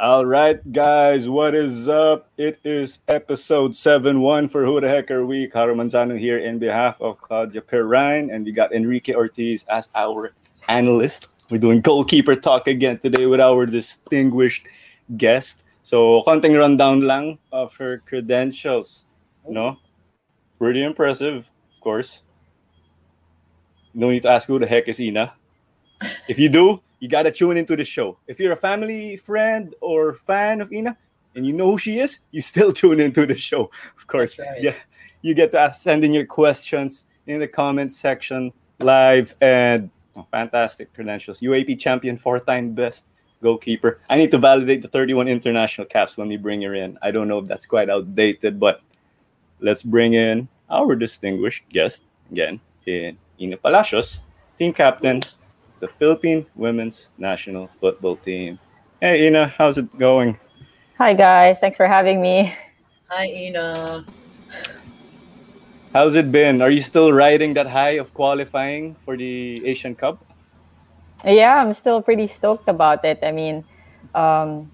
[0.00, 2.30] All right, guys, what is up?
[2.38, 5.46] It is episode 7 1 for Who the Heck Are We?
[5.46, 10.32] Caro Manzano here in behalf of Claudia Perrine, and we got Enrique Ortiz as our
[10.70, 11.28] analyst.
[11.50, 14.66] We're doing goalkeeper talk again today with our distinguished
[15.18, 15.66] guest.
[15.82, 19.04] So, konting rundown lang of her credentials.
[19.46, 19.76] You No?
[20.58, 22.22] Pretty impressive, of course.
[23.92, 25.34] No need to ask who the heck is Inna.
[26.26, 28.18] If you do, you gotta tune into the show.
[28.28, 30.96] If you're a family friend or fan of Inna
[31.34, 33.70] and you know who she is, you still tune into the show.
[33.96, 34.62] Of course, right.
[34.62, 34.74] yeah.
[35.22, 40.26] You get to ask, send in your questions in the comment section live and oh,
[40.30, 41.40] fantastic credentials.
[41.40, 43.04] UAAP champion, four-time best
[43.42, 44.00] goalkeeper.
[44.08, 46.98] I need to validate the 31 international caps when we bring her in.
[47.02, 48.82] I don't know if that's quite outdated, but
[49.60, 54.20] let's bring in our distinguished guest again in Inna Palacios,
[54.58, 55.20] team captain
[55.80, 58.58] the Philippine women's national football team.
[59.00, 60.38] Hey, Inna, how's it going?
[60.98, 62.54] Hi guys, thanks for having me.
[63.08, 64.04] Hi, Inna.
[65.92, 66.62] How's it been?
[66.62, 70.24] Are you still riding that high of qualifying for the Asian Cup?
[71.24, 73.18] Yeah, I'm still pretty stoked about it.
[73.22, 73.64] I mean,
[74.14, 74.70] um,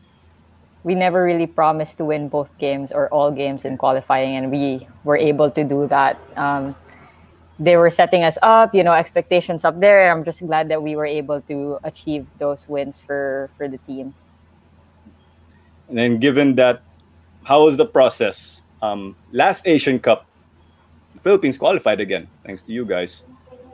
[0.85, 4.87] we never really promised to win both games or all games in qualifying, and we
[5.05, 6.21] were able to do that.
[6.37, 6.77] Um,
[7.59, 10.11] they were setting us up, you know, expectations up there.
[10.13, 14.15] I'm just glad that we were able to achieve those wins for for the team.
[15.89, 16.83] And then, given that,
[17.45, 18.63] how was the process?
[18.83, 20.27] Um, last Asian Cup,
[21.15, 23.25] the Philippines qualified again, thanks to you guys,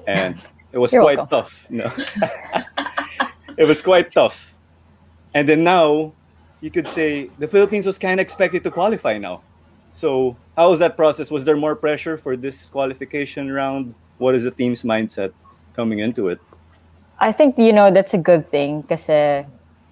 [0.07, 0.39] and
[0.73, 1.43] it was quite welcome.
[1.43, 1.67] tough.
[1.71, 1.91] No,
[3.59, 4.55] it was quite tough.
[5.35, 6.13] And then now,
[6.61, 9.41] you could say the Philippines was kind of expected to qualify now.
[9.93, 11.31] So, how was that process?
[11.31, 13.95] Was there more pressure for this qualification round?
[14.19, 15.33] What is the team's mindset
[15.75, 16.41] coming into it?
[17.21, 19.07] I think you know that's a good thing because,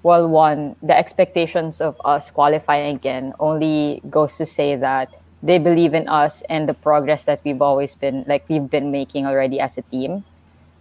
[0.02, 5.94] well, one the expectations of us qualifying again only goes to say that they believe
[5.94, 9.78] in us and the progress that we've always been like we've been making already as
[9.78, 10.24] a team.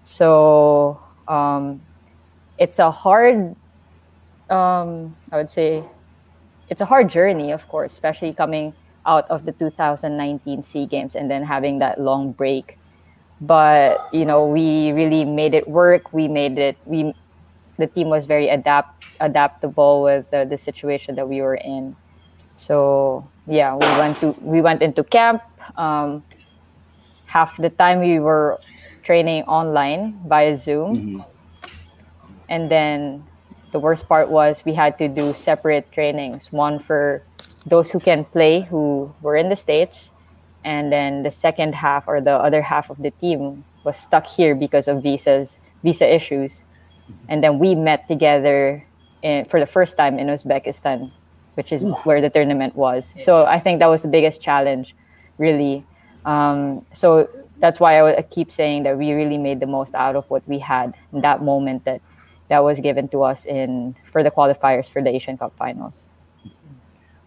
[0.04, 1.82] So um,
[2.58, 3.56] it's a hard,
[4.50, 5.84] um, I would say,
[6.70, 8.74] it's a hard journey, of course, especially coming
[9.06, 12.78] out of the 2019 Sea Games and then having that long break.
[13.42, 16.12] But you know we really made it work.
[16.12, 17.14] We made it we
[17.78, 21.96] the team was very adapt adaptable with the, the situation that we were in.
[22.56, 25.42] So yeah we went to we went into camp.
[25.78, 26.24] Um,
[27.26, 28.60] half the time we were
[29.04, 31.24] training online via zoom.
[32.50, 33.24] And then
[33.72, 37.24] the worst part was we had to do separate trainings one for
[37.66, 40.12] those who can play who were in the states.
[40.64, 44.56] And then the second half or the other half of the team was stuck here
[44.56, 46.64] because of visas visa issues.
[47.30, 48.86] And then we met together
[49.22, 51.12] in, for the first time in uzbekistan
[51.56, 53.14] which is where the tournament was.
[53.18, 54.96] So i think that was the biggest challenge
[55.38, 55.84] really.
[56.25, 57.28] Um, so
[57.59, 60.30] that's why I would- I keep saying that we really made the most out of
[60.30, 62.02] what we had in that moment that
[62.48, 66.09] that was given to us in for the qualifiers for the asian cup finals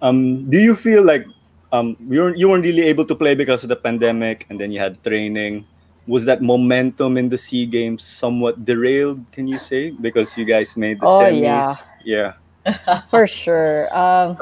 [0.02, 1.24] Um, do you feel like
[1.70, 4.74] um, you weren't you weren't really able to play because of the pandemic, and then
[4.74, 5.64] you had training?
[6.10, 9.22] Was that momentum in the Sea Games somewhat derailed?
[9.30, 11.86] Can you say because you guys made the Oh, semis?
[12.02, 12.34] yeah.
[12.66, 13.00] yeah.
[13.14, 13.86] For sure.
[13.94, 14.34] Um,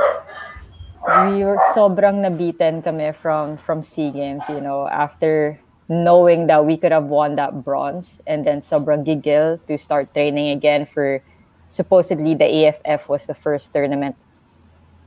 [1.28, 5.60] we were sobrang nabitin kami from from SEA Games, you know, after
[5.92, 10.56] knowing that we could have won that bronze and then sobrang gigil to start training
[10.56, 11.21] again for
[11.69, 14.16] supposedly the AFF was the first tournament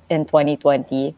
[0.09, 1.15] in 2020.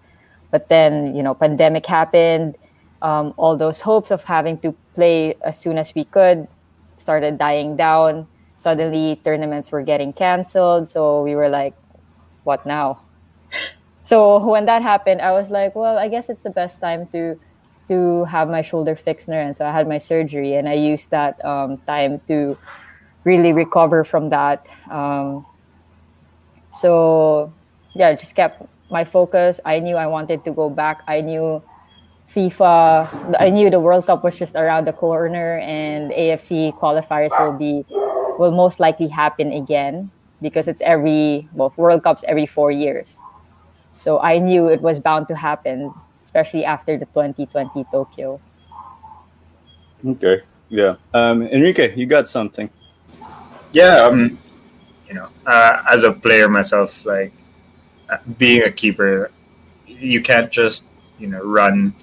[0.52, 2.56] But then, you know, pandemic happened.
[3.02, 6.48] Um, all those hopes of having to play as soon as we could
[6.98, 8.28] started dying down.
[8.56, 10.88] Suddenly, tournaments were getting canceled.
[10.88, 11.76] So we were like,
[12.44, 13.02] what now?
[14.06, 17.40] So when that happened, I was like, well, I guess it's the best time to
[17.88, 19.28] to have my shoulder fixed.
[19.30, 22.56] And so I had my surgery, and I used that um, time to
[23.24, 24.70] really recover from that.
[24.92, 25.44] Um,
[26.70, 27.52] so
[27.96, 29.60] yeah, just kept my focus.
[29.66, 31.02] I knew I wanted to go back.
[31.08, 31.62] I knew
[32.30, 33.38] FIFA.
[33.40, 37.86] I knew the World Cup was just around the corner, and AFC qualifiers will be
[38.38, 40.12] will most likely happen again
[40.42, 43.20] because it's every well World Cups every four years.
[43.96, 48.42] So I knew it was bound to happen, especially after the 2020 Tokyo.
[50.06, 50.44] Okay.
[50.68, 50.96] Yeah.
[51.14, 52.70] Um, Enrique, you got something.
[53.76, 54.40] yeah um
[55.08, 57.34] you know uh, as a player myself like
[58.38, 59.32] being a keeper
[59.88, 60.86] you can't just
[61.20, 61.94] you know run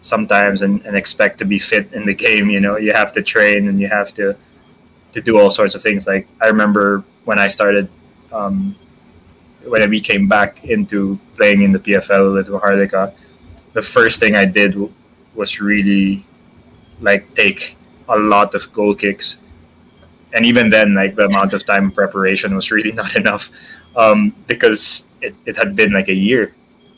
[0.00, 2.76] sometimes and, and expect to be fit in the game you know.
[2.76, 4.36] You have to train and you have to
[5.12, 6.06] to do all sorts of things.
[6.06, 7.88] Like i remember when i started
[8.32, 8.74] um,
[9.64, 13.12] when we came back into playing in the PFL with Maharlika,
[13.72, 14.92] the first thing I did w-
[15.34, 16.24] was really
[17.00, 17.76] like take
[18.08, 19.36] a lot of goal kicks,
[20.32, 23.50] and even then, like the amount of time preparation was really not enough
[23.96, 26.54] um, because it, it had been like a year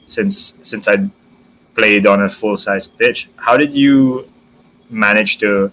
[0.06, 1.11] since since I'd
[1.75, 3.29] played on a full size pitch.
[3.37, 4.29] How did you
[4.91, 5.71] manage to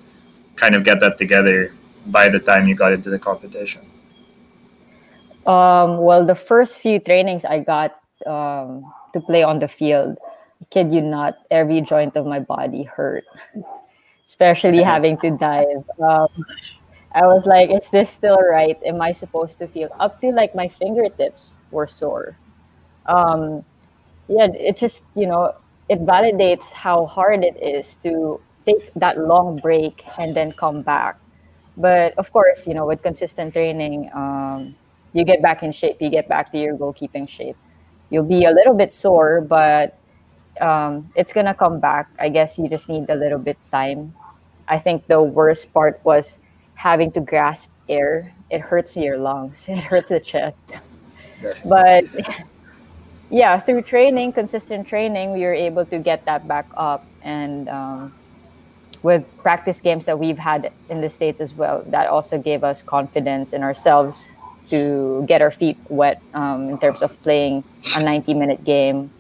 [0.55, 1.73] kind of get that together
[2.07, 3.81] by the time you got into the competition?
[5.45, 10.17] Um, well, the first few trainings I got um, to play on the field,
[10.69, 13.25] kid you not, every joint of my body hurt,
[14.27, 15.85] especially having to dive.
[15.99, 16.29] Um,
[17.13, 18.79] I was like, is this still right?
[18.85, 22.37] Am I supposed to feel up to like my fingertips were sore?
[23.05, 23.65] Um,
[24.27, 25.55] yeah, it just, you know,
[25.89, 31.17] it validates how hard it is to take that long break and then come back.
[31.75, 34.75] But of course, you know, with consistent training, um,
[35.13, 37.57] you get back in shape, you get back to your goalkeeping shape.
[38.09, 39.97] You'll be a little bit sore, but
[40.61, 42.09] um, it's gonna come back.
[42.19, 44.13] I guess you just need a little bit time.
[44.67, 46.37] I think the worst part was
[46.75, 48.33] having to grasp air.
[48.49, 49.65] It hurts your lungs.
[49.69, 50.57] It hurts the chest.
[51.65, 52.05] But
[53.29, 57.05] yeah, through training, consistent training, we were able to get that back up.
[57.23, 58.13] And um,
[59.03, 62.83] with practice games that we've had in the states as well, that also gave us
[62.83, 64.29] confidence in ourselves
[64.69, 67.63] to get our feet wet um, in terms of playing
[67.95, 69.11] a 90 minute game.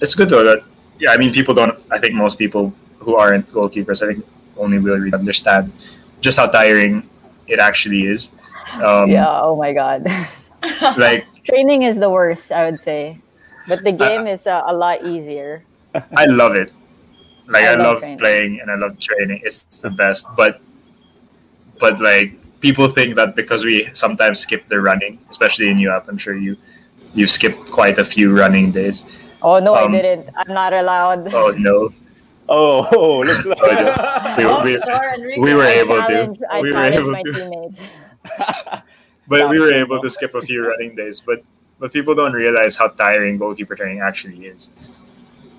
[0.00, 0.62] It's good though that
[1.00, 4.24] yeah, I mean people don't I think most people who aren't goalkeepers I think
[4.58, 5.72] only really understand
[6.20, 7.08] just how tiring
[7.46, 8.30] it actually is.
[8.82, 10.06] Um, yeah, oh my God.
[10.96, 13.18] like Training is the worst, I would say.
[13.66, 15.64] But the game is uh, a lot easier.
[16.16, 16.72] I love it.
[17.48, 19.40] Like I I, love love, playing and I love training.
[19.44, 20.26] It's the best.
[20.36, 20.60] But
[21.80, 26.18] but like people think that because we sometimes skip the running, especially in UAAP, I'm
[26.18, 26.56] sure you
[27.14, 29.04] you've skipped quite a few running days.
[29.40, 30.28] Oh, no, Um, I didn't.
[30.36, 31.32] I'm not allowed.
[31.32, 31.92] Oh no.
[32.48, 34.36] Oh, looks like Oh, yeah.
[34.36, 36.34] We- Oh, we- sorry, we were able to.
[36.62, 37.70] We were able to.
[39.28, 41.20] But we were able to skip a few running days.
[41.20, 41.42] But
[41.78, 44.70] but people don't realize how tiring goalkeeper training actually is.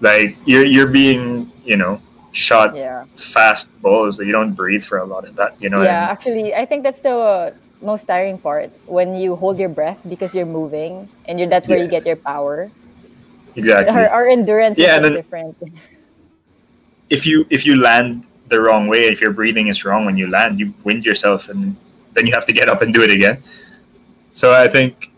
[0.02, 2.02] Like you're you're being, you know,
[2.32, 3.06] shot Yeah.
[3.16, 4.18] fast balls.
[4.18, 5.62] So you don't breathe for a lot of that.
[5.62, 6.10] You know yeah, mean?
[6.10, 7.52] actually, I think that's the uh,
[7.82, 11.78] most tiring part when you hold your breath because you're moving and you're, that's where
[11.78, 12.72] you get your power.
[13.56, 13.94] Exactly.
[13.96, 15.58] Our, our endurance Yeah, is and then- different.
[17.10, 20.28] if you if you land the wrong way, if your breathing is wrong when you
[20.28, 21.76] land, you wind yourself, and
[22.14, 23.42] then you have to get up and do it again.
[24.34, 25.12] So I think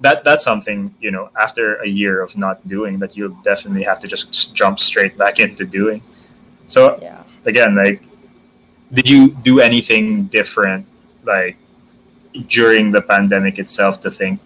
[0.00, 3.98] that that's something you know after a year of not doing that you'll definitely have
[4.00, 6.02] to just jump straight back into doing.
[6.66, 7.22] So Yeah.
[7.44, 8.02] again, like,
[8.92, 10.86] did you do anything different
[11.24, 11.56] like
[12.48, 14.40] during the pandemic itself to think,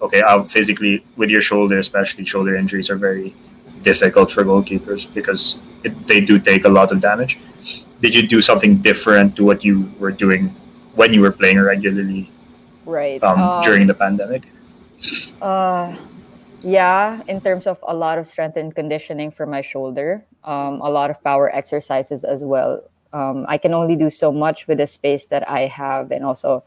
[0.00, 3.34] okay, I'll physically with your shoulder, especially shoulder injuries are very
[3.84, 7.38] difficult for goalkeepers because it, they do take a lot of damage.
[8.00, 10.48] Did you do something different to what you were doing
[10.94, 12.30] when you were playing regularly
[12.84, 13.22] Right.
[13.22, 14.48] um, during the pandemic?
[15.40, 15.94] Uh,
[16.62, 20.88] yeah, in terms of a lot of strength and conditioning for my shoulder, um, a
[20.88, 22.82] lot of power exercises as well.
[23.12, 26.64] Um, I can only do so much with the space that I have, and also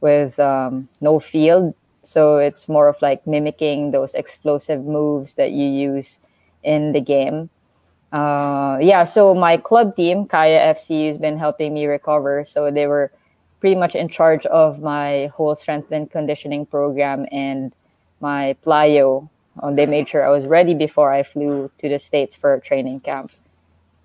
[0.00, 1.74] with um, no field.
[2.02, 6.18] So it's more of like mimicking those explosive moves that you use
[6.66, 7.48] in the game.
[8.12, 12.44] Uh, yeah, so my club team, Kaya FC, has been helping me recover.
[12.44, 13.10] So they were
[13.60, 17.72] pretty much in charge of my whole strength and conditioning program and
[18.20, 19.28] my plyo.
[19.62, 22.60] Uh, they made sure I was ready before I flew to the States for a
[22.60, 23.32] training camp.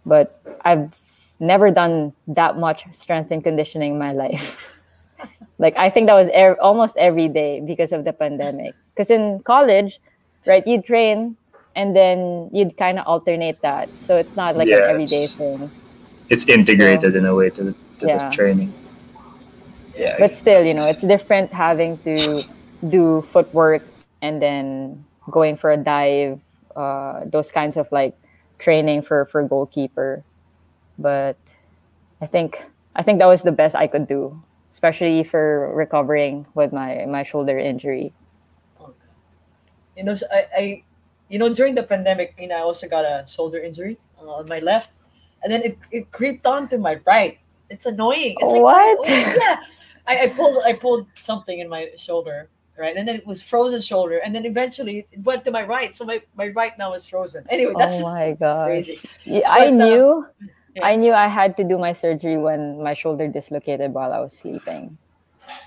[0.06, 0.98] But I've
[1.40, 4.58] never done that much strength and conditioning in my life.
[5.60, 8.74] like, I think that was ev- almost every day because of the pandemic.
[8.94, 10.00] Because in college,
[10.46, 11.38] right, you train
[11.82, 13.90] and then you'd kind of alternate that.
[13.98, 15.72] So it's not like Yeah, an everyday it's- thing.
[16.30, 18.30] It's integrated in a way to, to Yeah.
[18.30, 18.72] the training.
[19.98, 22.44] Yeah, but still you know it's different having to
[22.90, 23.84] do footwork
[24.22, 26.40] and then going for a dive
[26.76, 28.16] uh, those kinds of like
[28.58, 30.24] training for for goalkeeper
[30.98, 31.36] but
[32.24, 32.64] i think
[32.96, 34.32] i think that was the best i could do
[34.72, 38.14] especially for recovering with my my shoulder injury
[39.98, 40.66] You know, so I, I,
[41.32, 44.48] you know, during the pandemic, you know, I also got a shoulder injury uh, on
[44.50, 44.92] my left,
[45.44, 47.40] and then it, it creeped on to my right.
[47.72, 48.36] It's annoying.
[48.40, 48.98] It's like, What?
[49.02, 49.58] oh, yeah,
[50.08, 53.82] I, I pulled I pulled something in my shoulder, right, and then it was frozen
[53.82, 57.06] shoulder, and then eventually it went to my right, so my, my right now is
[57.08, 57.46] frozen.
[57.50, 59.00] Anyway, that's oh my god crazy.
[59.24, 60.26] yeah, i But, uh, knew
[60.76, 60.86] yeah.
[60.86, 64.34] i knew i had to do my surgery when my shoulder dislocated while i was
[64.36, 64.98] sleeping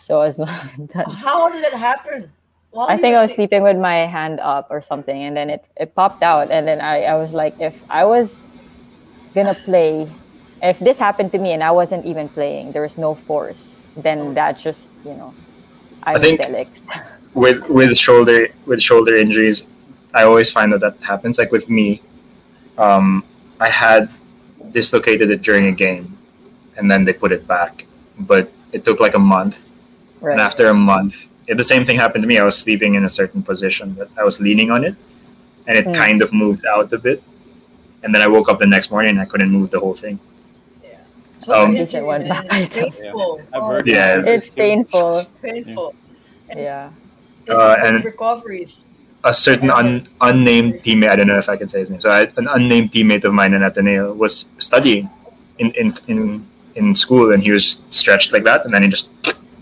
[0.01, 2.33] So as long that, How did it happen?
[2.75, 3.37] While I think I was sick?
[3.37, 6.81] sleeping with my hand up or something, and then it, it popped out, and then
[6.81, 8.43] I, I was like, if I was
[9.33, 10.11] gonna play,
[10.61, 14.35] if this happened to me and I wasn't even playing, there was no force, then
[14.35, 15.33] that just you know,
[16.03, 16.83] I'm I think- Delix.
[17.35, 19.63] with with shoulder with shoulder injuries,
[20.13, 21.39] I always find that that happens.
[21.39, 22.03] Like with me,
[22.77, 23.23] um,
[23.61, 24.11] I had
[24.73, 26.19] dislocated it during a game,
[26.77, 27.87] and then they put it back.
[28.19, 29.63] But it took like a month,
[30.21, 30.33] right.
[30.33, 32.39] and after a month, it, the same thing happened to me.
[32.39, 34.95] I was sleeping in a certain position, but I was leaning on it,
[35.67, 35.95] and it Mm.
[35.95, 37.23] kind of moved out a bit.
[38.03, 40.19] And then I woke up the next morning and I couldn't move the whole thing.
[40.83, 40.91] Yeah,
[41.41, 42.45] so Um, your Just it went back.
[42.51, 43.41] it's painful.
[43.53, 44.17] I've heard Yeah.
[44.21, 44.35] that.
[44.35, 45.27] it's painful.
[45.43, 45.95] painful.
[46.55, 46.91] Yeah.
[47.47, 48.87] It's Uh, and- recoveries.
[49.25, 51.09] a certain un, unnamed teammate.
[51.09, 52.01] I don't know if I can say his name.
[52.01, 55.09] So I, an unnamed teammate of mine in Ateneo was studying
[55.59, 56.19] in, in in
[56.75, 59.09] in school, and he was just stretched like that, and then he just,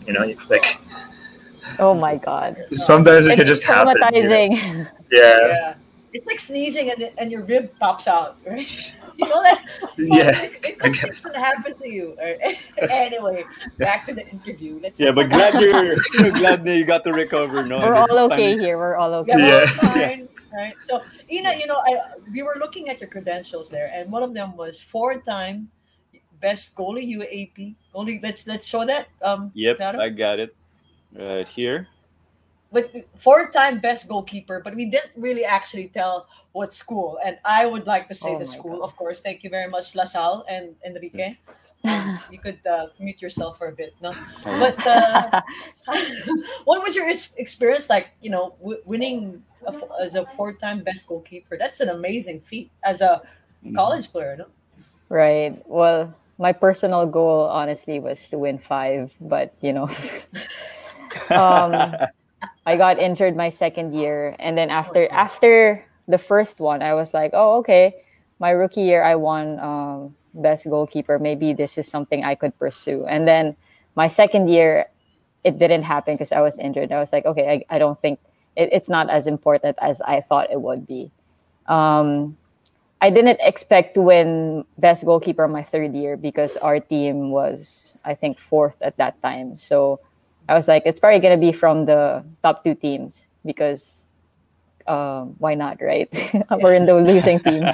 [0.06, 0.66] you know, like
[1.78, 2.56] Oh my god.
[2.72, 3.94] sometimes it can just happen.
[4.14, 4.28] you know?
[4.28, 4.88] traumatizing.
[5.10, 5.74] Yeah, Yeah.
[6.14, 8.68] It's like sneezing and, and your rib pops out, right?
[9.18, 9.62] You know that?
[9.98, 10.40] yeah.
[10.42, 11.04] It, it could guess.
[11.04, 12.16] it's gonna happen to you.
[12.18, 12.56] Alright?
[12.90, 13.44] anyway,
[13.76, 14.80] back to the interview.
[14.82, 17.78] Let's Yeah, but glad you're still glad that you got to recover, no?
[17.78, 18.78] We're all okay finally- here.
[18.78, 19.34] We're all okay.
[19.36, 19.66] we're Yeah.
[19.66, 20.28] fine.
[20.52, 20.74] Right.
[20.80, 21.98] So, Inna, you know, I
[22.32, 25.70] we were looking at your credentials there, and one of them was four-time
[26.40, 27.74] best goalie UAAP.
[27.94, 28.22] Goalie.
[28.22, 29.08] Let's let's show that.
[29.22, 29.50] Um.
[29.54, 30.00] Yep, Taro?
[30.00, 30.56] I got it
[31.14, 31.88] right here.
[32.72, 37.18] but four-time best goalkeeper, but we didn't really actually tell what school.
[37.24, 38.84] And I would like to say Oh the school, God.
[38.84, 39.20] of course.
[39.20, 41.36] Thank you very much, LaSalle and Enrique.
[42.30, 44.12] You could uh, mute yourself for a bit, no?
[44.44, 45.30] But uh,
[46.64, 48.08] what was your experience like?
[48.22, 51.56] You know, w- winning a f- as a four-time best goalkeeper.
[51.58, 53.22] That's an amazing feat as a
[53.64, 53.74] Mhm.
[53.74, 54.46] college player, no?
[55.08, 55.60] Right.
[55.66, 59.90] Well, my personal goal, honestly, was to win five, but you know,
[61.30, 61.94] um,
[62.66, 67.14] I got injured my second year, and then after after the first one, I was
[67.14, 67.94] like, oh, okay.
[68.38, 71.18] My rookie year, I won um, best goalkeeper.
[71.18, 73.06] Maybe this is something I could pursue.
[73.06, 73.56] And then
[73.94, 74.86] my second year,
[75.44, 76.92] it didn't happen because I was injured.
[76.92, 78.18] I was like, okay, I, I don't think
[78.56, 81.10] it, it's not as important as I thought it would be.
[81.66, 82.36] Um,
[83.00, 88.14] I didn't expect to win best goalkeeper my third year because our team was, I
[88.14, 89.56] think, fourth at that time.
[89.56, 90.00] So
[90.52, 94.06] I was like, it's probably gonna be from the top two teams because
[94.86, 96.08] um, why not, right?
[96.50, 97.64] We're in the losing team.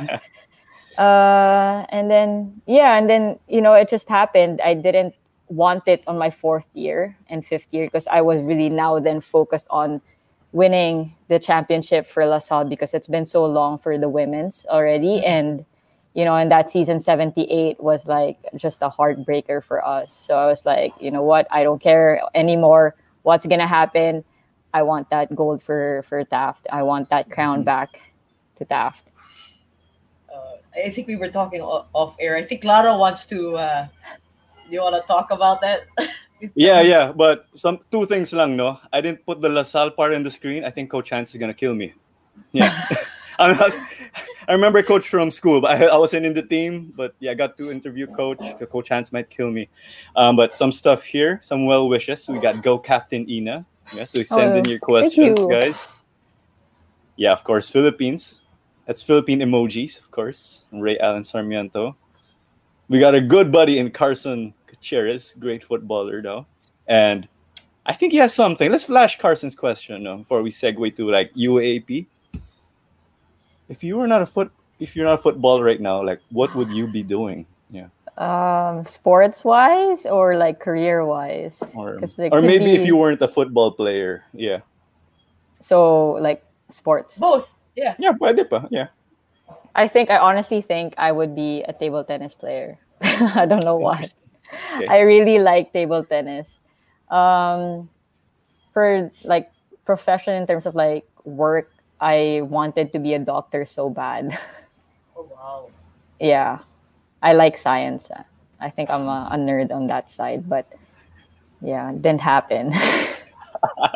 [0.99, 4.61] Uh, and then yeah, and then you know it just happened.
[4.61, 5.14] I didn't
[5.47, 9.20] want it on my fourth year and fifth year because I was really now then
[9.20, 10.02] focused on
[10.50, 15.25] winning the championship for LaSalle because it's been so long for the women's already.
[15.25, 15.64] And,
[16.15, 20.12] you know, and that season 78 was like just a heartbreaker for us.
[20.12, 21.47] So I was like, you know what?
[21.50, 22.95] I don't care anymore.
[23.23, 24.25] What's going to happen?
[24.75, 26.67] I want that gold for, for Taft.
[26.71, 28.00] I want that crown back
[28.57, 29.05] to Taft.
[30.33, 32.37] Uh, I think we were talking off air.
[32.37, 33.57] I think Lara wants to.
[33.57, 33.87] Uh,
[34.69, 35.87] you want to talk about that?
[36.55, 38.79] Yeah, yeah, but some two things lang, no.
[38.93, 40.65] I didn't put the LaSalle part in the screen.
[40.65, 41.95] I think Coach Hans is gonna kill me.
[42.53, 42.73] Yeah,
[43.40, 43.73] I'm not.
[44.49, 46.92] I remember Coach from school, but I, I wasn't in the team.
[46.97, 48.42] But yeah, I got to interview Coach.
[48.59, 49.68] The Coach Hans might kill me.
[50.16, 52.28] Um, but some stuff here, some well wishes.
[52.28, 53.64] We got Go Captain Inna.
[53.95, 55.49] Yeah, so send in Oh, your questions, you.
[55.50, 55.87] guys.
[57.16, 58.42] Yeah, of course, Philippines.
[58.87, 60.64] That's Philippine emojis, of course.
[60.73, 61.97] Ray Allen Sarmiento.
[62.88, 66.47] We got a good buddy in Carson Gutierrez, great footballer though.
[66.87, 67.28] And
[67.85, 68.71] I think he has something.
[68.71, 72.07] Let's flash Carson's question before we segue to like UAAP.
[73.68, 76.54] If you were not a foot if you're not a footballer right now, like what
[76.54, 77.46] would you be doing?
[77.70, 77.88] Yeah.
[78.18, 81.62] Um, sports wise or like career wise?
[81.75, 84.25] Or, 'Cause they or could maybe if you weren't a football player.
[84.32, 84.60] Yeah.
[85.60, 87.18] So, like sports.
[87.18, 87.58] Both.
[87.75, 87.94] Yeah.
[87.98, 88.66] Yeah, pwede pa.
[88.70, 88.88] Yeah.
[89.75, 92.78] I think, I honestly think I would be a table tennis player.
[93.02, 94.06] I don't know why.
[94.76, 94.87] Okay.
[94.87, 96.58] I really like table tennis.
[97.10, 97.88] Um,
[98.72, 99.50] for like
[99.84, 101.70] profession in terms of like work,
[102.00, 104.38] I wanted to be a doctor so bad.
[105.17, 105.71] Oh wow.
[106.21, 106.59] yeah,
[107.23, 108.11] I like science.
[108.61, 110.67] I think I'm a, a nerd on that side, but
[111.61, 112.75] yeah, it didn't happen.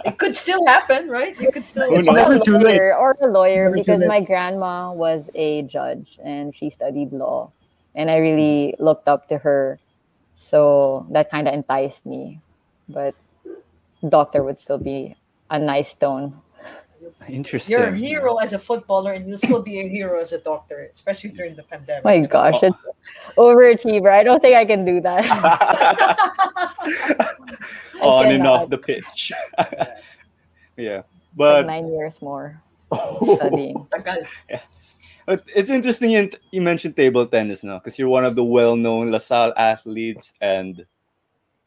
[0.04, 1.38] It could still happen, right?
[1.38, 1.88] You could still.
[1.88, 2.32] Who It's knows?
[2.32, 2.82] a Never too late.
[2.82, 7.52] lawyer or a lawyer Never because my grandma was a judge and she studied law,
[7.94, 9.78] and I really looked up to her,
[10.36, 12.40] so that kind of enticed me.
[12.88, 13.14] But
[14.08, 15.16] doctor would still be
[15.50, 16.40] a nice stone.
[17.28, 17.76] Interesting.
[17.76, 20.88] You're a hero as a footballer, and you'll still be a hero as a doctor,
[20.92, 22.04] especially during the pandemic.
[22.04, 22.76] My gosh, it's
[23.36, 24.10] overachiever.
[24.10, 25.24] I don't think I can do that.
[28.02, 29.32] on and off the pitch.
[30.76, 31.04] yeah, It's like
[31.36, 32.60] but nine years more
[32.90, 33.36] Oh.
[33.36, 33.86] studying.
[33.90, 34.26] Tagal.
[35.24, 39.10] But it's interesting you, you mentioned table tennis now because you're one of the well-known
[39.10, 40.84] LaSalle athletes, and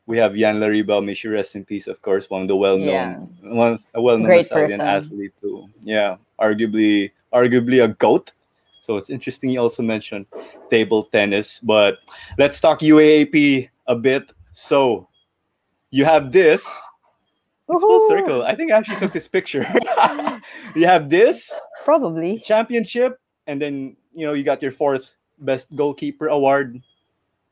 [0.07, 3.29] we have Ian Lariba, may she rest in peace, of course, one of the well-known,
[3.41, 4.81] one a well-known Great LaSallian person.
[4.81, 5.67] athlete too.
[5.83, 8.31] Yeah, arguably, arguably a goat.
[8.81, 10.27] So it's interesting you also mentioned
[10.69, 11.97] table tennis, but
[12.37, 14.31] let's talk UAAP a bit.
[14.53, 15.07] So
[15.89, 16.63] you have this.
[17.67, 18.43] It's full circle.
[18.43, 19.65] I think I actually took this picture.
[20.75, 21.51] you have this
[21.83, 22.37] Probably.
[22.37, 26.79] championship, and then you know you got your fourth best goalkeeper award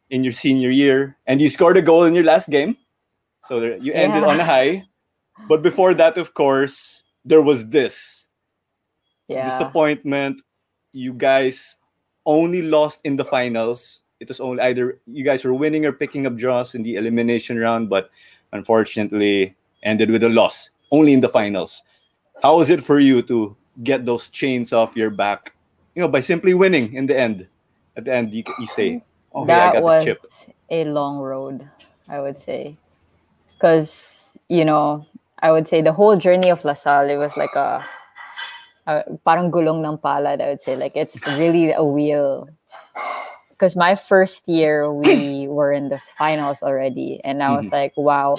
[0.10, 2.78] in your senior year, and you scored a goal in your last game.
[3.46, 4.30] So there, you ended Yeah.
[4.30, 4.86] on a high.
[5.50, 8.26] But before that, of course, there was this
[9.28, 9.44] Yeah.
[9.46, 10.42] disappointment.
[10.94, 11.76] You guys
[12.26, 14.02] only lost in the finals.
[14.20, 17.58] It was only either you guys were winning or picking up draws in the elimination
[17.60, 18.10] round, but
[18.54, 21.82] unfortunately ended with a loss only in the finals.
[22.42, 25.56] How was it for you to get those chains off your back?
[25.96, 27.48] You know, by simply winning in the end.
[27.98, 29.02] At the end, you, you say,
[29.36, 30.22] "Okay, I that got was the chip."
[30.70, 31.70] a long road,
[32.10, 32.78] I would say.
[33.56, 35.06] Because, you know,
[35.40, 37.86] I would say the whole journey of LaSalle, it was like a,
[38.88, 40.76] a parang gulong ng palad, I would say.
[40.76, 42.50] Like, it's really a wheel.
[43.50, 47.22] Because my first year, we were in the finals already.
[47.24, 47.74] And I was Mhm.
[47.74, 48.36] like, wow.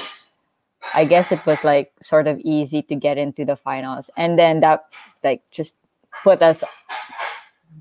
[0.95, 4.11] I guess it was like sort of easy to get into the finals.
[4.17, 4.85] And then that,
[5.25, 5.77] like, just
[6.25, 6.65] put us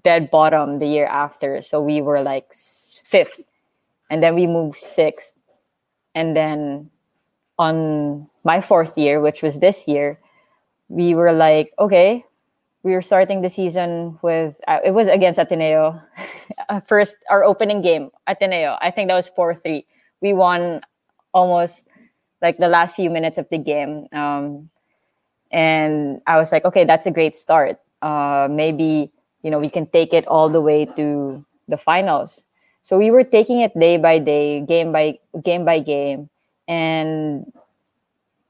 [0.03, 1.61] dead bottom the year after.
[1.61, 2.53] So we were like
[3.13, 3.39] fifth.
[4.09, 5.37] And then we moved sixth.
[6.15, 6.89] And then
[7.59, 10.17] on my fourth year, which was this year,
[10.89, 12.25] we were like, okay,
[12.81, 16.01] we were starting the season with, uh, it was against Ateneo.
[16.87, 18.77] First, our opening game, Ateneo.
[18.81, 19.85] I think that was 4 3.
[20.21, 20.81] We won
[21.33, 21.87] almost
[22.41, 24.07] like the last few minutes of the game.
[24.11, 24.69] Um,
[25.53, 27.79] and I was like, okay, that's a great start.
[28.01, 32.43] Uh, maybe you know we can take it all the way to the finals.
[32.83, 36.29] So we were taking it day by day, game by game by game,
[36.67, 37.47] and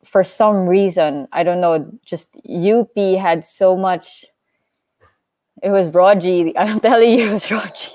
[0.04, 4.26] for some reason, I don't know, just UP had so much.
[5.62, 6.52] It was Rogi.
[6.58, 7.94] I'm telling you, it was Rogi.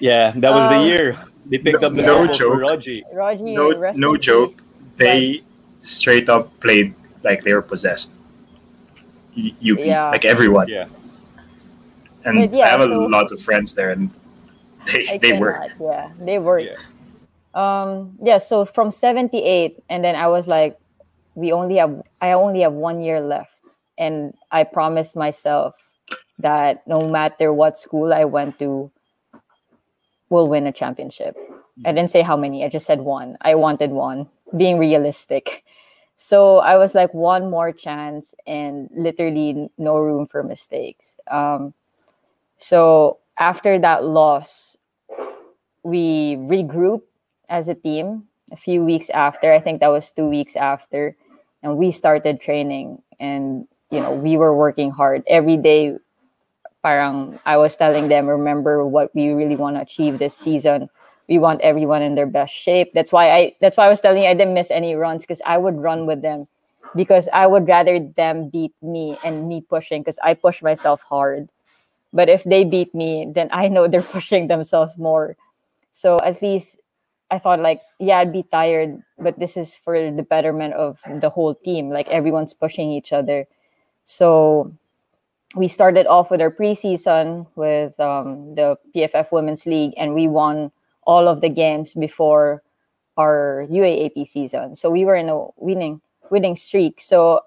[0.00, 2.58] Yeah, that was the Um, year they picked no- up the no joke.
[2.58, 3.02] Rogi.
[3.14, 4.62] Rogi, no no joke peace.
[4.98, 5.42] they
[5.80, 8.10] straight up played like they were possessed
[9.36, 10.10] UP Yeah.
[10.10, 10.86] like everyone Yeah.
[12.24, 14.10] And But yeah, I have a so- lot of friends there and
[14.86, 16.58] they I they were cannot, Yeah, they were.
[16.58, 16.76] Yeah.
[17.54, 18.38] Um, yeah.
[18.38, 20.76] So from seventy eight, and then I was like,
[21.34, 22.02] we only have.
[22.20, 23.60] I only have one year left,
[23.96, 25.74] and I promised myself
[26.38, 28.90] that no matter what school I went to,
[30.30, 31.36] we'll win a championship.
[31.84, 32.64] I didn't say how many.
[32.64, 33.36] I just said one.
[33.40, 34.28] I wanted one.
[34.56, 35.64] Being realistic.
[36.16, 41.18] So I was like one more chance, and literally no room for mistakes.
[41.28, 41.74] Um,
[42.56, 44.76] so after that loss,
[45.82, 47.06] we regrouped
[47.48, 49.52] as a team a few weeks after.
[49.52, 51.16] I think that was two weeks after,
[51.62, 53.02] and we started training.
[53.20, 55.96] And you know, we were working hard every day.
[56.84, 60.90] Parang I was telling them, remember what we really want to achieve this season.
[61.28, 62.92] We want everyone in their best shape.
[62.94, 63.56] That's why I.
[63.60, 66.06] That's why I was telling you I didn't miss any runs because I would run
[66.06, 66.48] with them
[66.96, 71.48] because I would rather them beat me and me pushing because I push myself hard.
[72.14, 75.36] But if they beat me, then I know they're pushing themselves more.
[75.90, 76.78] So at least
[77.30, 81.28] I thought like, yeah, I'd be tired, but this is for the betterment of the
[81.28, 81.90] whole team.
[81.90, 83.46] Like everyone's pushing each other.
[84.04, 84.72] So
[85.56, 90.70] we started off with our preseason with um, the PFF Women's League, and we won
[91.06, 92.62] all of the games before
[93.16, 94.76] our UAAP season.
[94.76, 96.00] So we were in a winning
[96.30, 97.00] winning streak.
[97.00, 97.40] So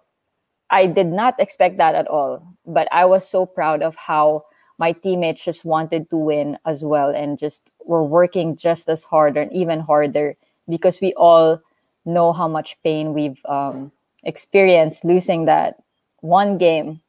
[0.69, 4.45] I did not expect that at all, but I was so proud of how
[4.77, 9.37] my teammates just wanted to win as well and just were working just as hard
[9.37, 10.35] and even harder
[10.69, 11.61] because we all
[12.05, 13.91] know how much pain we've um,
[14.23, 15.81] experienced losing that
[16.21, 17.01] one game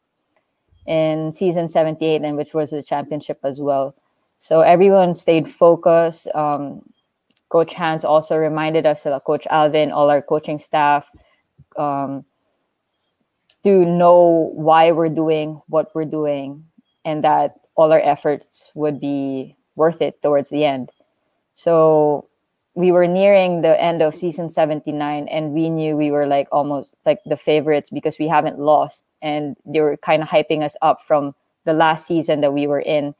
[0.86, 3.94] in season 78 and which was the championship as well.
[4.38, 6.82] So everyone stayed focused um,
[7.48, 11.10] coach hans also reminded us coach alvin all our coaching staff
[11.76, 12.24] um,
[13.64, 16.64] to know why we're doing what we're doing
[17.08, 20.90] and that all our efforts would be worth it towards the end.
[21.54, 22.28] So
[22.74, 26.92] we were nearing the end of season 79 and we knew we were like almost
[27.06, 31.00] like the favorites because we haven't lost and they were kind of hyping us up
[31.02, 33.14] from the last season that we were in.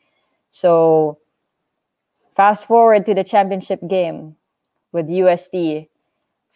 [0.51, 1.19] So
[2.37, 4.37] fast forward to the championship game
[4.93, 5.89] with UST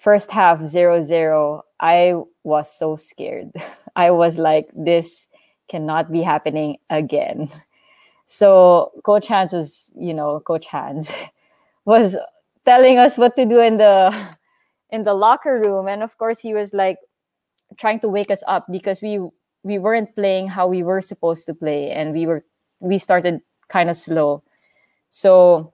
[0.03, 3.53] first half 0-0, I was so scared.
[3.97, 5.29] I was like, this
[5.69, 7.51] cannot be happening again.
[8.27, 11.11] So Coach Hans was, you know, Coach Hans
[11.85, 12.17] was
[12.65, 14.15] telling us what to do in the
[14.91, 16.99] in the locker room, and of course he was like
[17.77, 19.21] trying to wake us up because we
[19.65, 22.45] we weren't playing how we were supposed to play, and we were
[22.81, 24.43] we started kind of slow.
[25.11, 25.73] So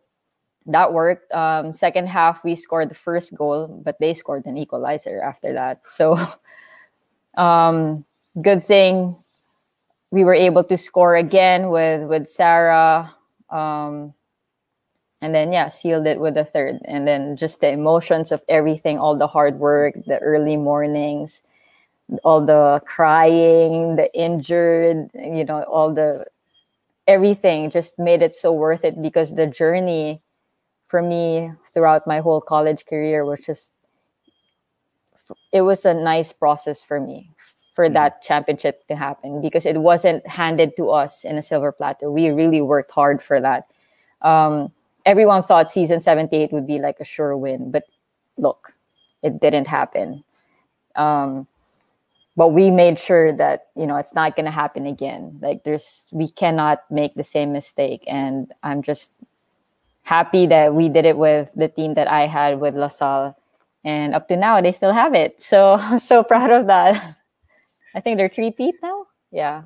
[0.66, 1.32] that worked.
[1.32, 5.86] Um, second half, we scored the first goal, but they scored an equalizer after that.
[5.86, 6.18] So,
[7.36, 8.04] um,
[8.42, 9.16] good thing
[10.10, 13.14] we were able to score again with with Sara.
[13.50, 14.14] Um,
[15.20, 16.78] and then yeah, sealed it with a third.
[16.84, 21.42] And then just the emotions of everything, all the hard work, the early mornings,
[22.24, 26.26] all the crying, the injured, you know, all the
[27.06, 30.20] everything just made it so worth it because the journey
[30.88, 33.72] for me throughout my whole college career was just
[35.52, 37.30] it was a nice process for me
[37.78, 37.94] for mm-hmm.
[37.94, 42.10] that championship to happen because it wasn't handed to us in a silver platter.
[42.10, 43.68] We really worked hard for that.
[44.22, 44.72] Um,
[45.06, 47.84] everyone thought season 78 would be like a sure win, but
[48.36, 48.72] look,
[49.22, 50.24] it didn't happen.
[50.96, 51.46] Um,
[52.36, 56.06] but we made sure that you know it's not going to happen again like there's
[56.12, 59.12] we cannot make the same mistake and i'm just
[60.08, 63.36] happy that we did it with the team that I had with LaSalle.
[63.84, 65.42] And up to now, they still have it.
[65.42, 67.17] So so proud of that.
[67.94, 69.06] I think they're three peat now.
[69.30, 69.62] Yeah.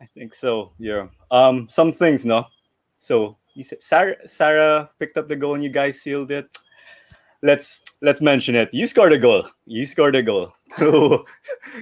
[0.00, 0.72] I think so.
[0.78, 1.08] Yeah.
[1.30, 2.46] Um, some things, no.
[2.98, 6.46] So you said Sara Sara picked up the goal and you guys sealed it.
[7.42, 8.68] Let's let's mention it.
[8.72, 9.44] You scored a goal.
[9.66, 11.24] You scored a goal to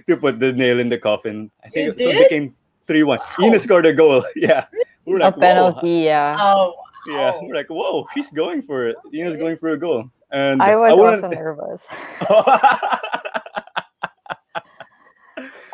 [0.09, 1.51] to put the nail in the coffin.
[1.65, 3.19] I think You so it became three one.
[3.19, 3.47] Wow.
[3.47, 4.23] Inna scored a goal.
[4.37, 4.67] Yeah.
[5.07, 5.41] We're a like, whoa.
[5.41, 6.37] penalty, yeah.
[6.41, 6.75] Oh,
[7.07, 8.97] Yeah, we're like, whoa, she's going for it.
[9.13, 10.09] Inna's going for a goal.
[10.33, 11.87] And I was wanna- also nervous.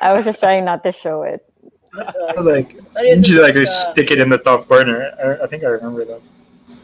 [0.00, 1.44] I was just trying not to show it.
[2.38, 5.10] Like that is didn't you a like uh, stick it in the top corner?
[5.18, 6.22] I, I think I remember that.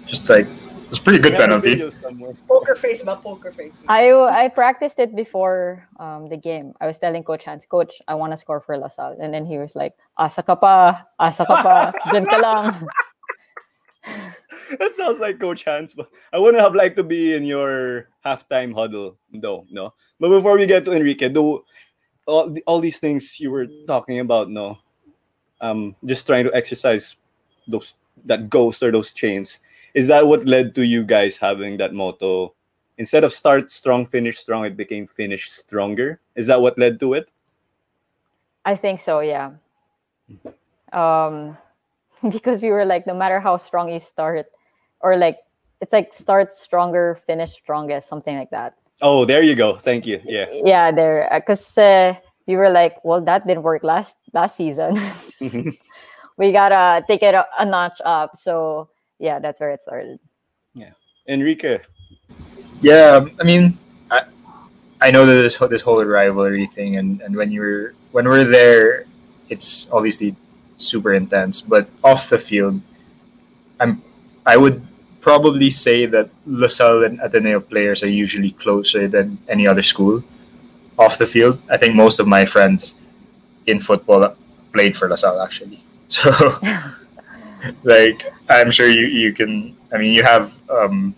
[0.04, 0.46] Just like
[0.88, 2.38] it's pretty good We have the penalty.
[2.48, 3.82] poker face about poker face.
[3.88, 6.74] I I practiced it before um, the game.
[6.80, 9.16] I was telling Coach Hans, Coach, I want to score for LaSalle.
[9.20, 12.74] And then he was like, asa ka pa, asa ka pa, dyan ka lang.
[14.78, 15.94] that sounds like Coach Hans.
[15.94, 19.66] But I wouldn't have liked to be in your halftime huddle, though.
[19.70, 19.94] No.
[20.20, 21.64] But before we get to Enrique, do
[22.26, 24.78] all, all these things you were talking about, no,
[25.60, 27.16] um, just trying to exercise
[27.66, 29.60] those that ghost or those chains.
[29.94, 32.54] Is that what led to you guys having that motto?
[32.98, 36.20] Instead of start strong, finish strong, it became finish stronger.
[36.34, 37.30] Is that what led to it?
[38.64, 39.52] I think so, yeah.
[40.92, 41.56] Um,
[42.30, 44.46] because we were like, no matter how strong you start,
[45.00, 45.38] or like,
[45.80, 48.76] it's like start stronger, finish strongest, something like that.
[49.02, 49.76] Oh, there you go.
[49.76, 50.20] Thank you.
[50.24, 50.46] Yeah.
[50.50, 52.14] Yeah, there, uh, because uh,
[52.46, 54.96] we were like, well, that didn't work last last season.
[54.96, 55.70] Mm-hmm.
[56.38, 58.36] we gotta take it a, a notch up.
[58.36, 60.18] So yeah, that's where it started.
[60.74, 60.92] Yeah,
[61.28, 61.80] Enrique.
[62.80, 63.78] Yeah, um, I mean,
[64.10, 64.22] I,
[65.00, 68.44] I know that this whole- this whole rivalry thing, and, and when you're when we're
[68.44, 69.04] there,
[69.48, 70.36] it's obviously
[70.76, 71.60] super intense.
[71.60, 72.80] But off the field,
[73.80, 74.02] I'm
[74.44, 74.86] I would
[75.26, 80.22] probably say that LaSalle and Ateneo players are usually closer than any other school.
[80.98, 82.94] Off the field, I think most of my friends
[83.66, 84.34] in football
[84.72, 85.82] played for LaSalle actually.
[86.08, 86.30] So,
[87.82, 89.74] like, I'm sure you you can.
[89.92, 91.14] I mean, you have um,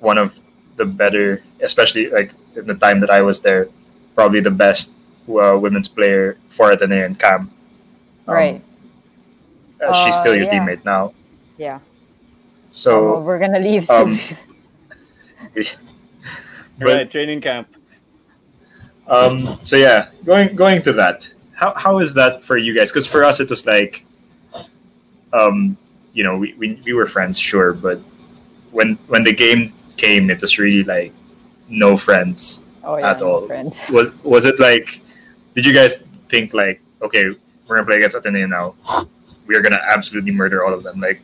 [0.00, 0.38] one of
[0.76, 3.68] the better, especially like in the time that I was there,
[4.14, 4.92] probably the best
[5.28, 7.50] uh, women's player for Ateneo and Cam.
[8.28, 8.62] Um, right.
[9.80, 10.52] uh, she's Uh, still your yeah.
[10.56, 11.12] teammate now.
[11.58, 11.78] Yeah.
[12.70, 14.12] Oh, So, we're gonna leave soon.
[14.12, 14.20] um,
[16.78, 17.68] but right, training camp.
[19.08, 21.28] um, so yeah, going going to that.
[21.52, 22.90] How how is that for you guys?
[22.90, 24.04] Because for us, it was like,
[25.32, 25.76] um,
[26.12, 28.00] you know, we, we, we were friends, sure, but
[28.70, 31.12] when when the game came, it was really like
[31.68, 32.62] no friends.
[32.84, 33.46] oh yeah, at no all.
[33.46, 33.80] friends.
[33.90, 35.00] was was it like
[35.54, 37.24] did you guys think like okay
[37.66, 38.74] we're gonna play against Ateneo now
[39.46, 41.20] we're gonna absolutely murder all of them like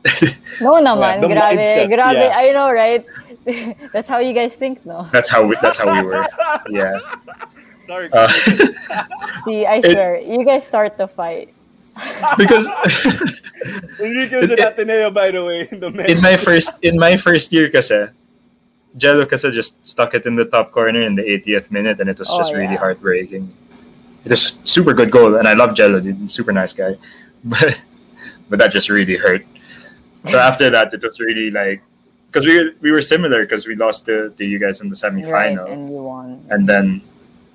[0.60, 2.14] No naman, the grabe, mindset, grabe.
[2.28, 2.36] yeah.
[2.36, 3.04] I know, right?
[3.92, 5.08] That's how you guys think, no?
[5.12, 6.24] that's how we that's how we were
[6.70, 7.00] yeah
[7.88, 8.08] Sorry.
[8.12, 8.28] uh,
[9.44, 11.50] See, I It- swear, you guys start the fight.
[12.38, 12.64] because
[14.00, 15.68] Enrique was it- at Ateneo, by the way.
[15.70, 18.08] In the in my first in my first year kasi
[18.96, 22.18] Jello kasi just stuck it in the top corner in the 80th minute and it
[22.18, 23.46] was Oh, just really heartbreaking
[24.24, 26.72] it was a super good goal and I love Jello dude he's a super nice
[26.74, 26.98] guy
[27.44, 27.78] but
[28.50, 29.46] but that just really hurt
[30.28, 31.82] so after that it was really like
[32.26, 34.94] because we were, we were similar because we lost to, to you guys in the
[34.94, 36.46] semifinal, Right, and you won.
[36.50, 37.02] and then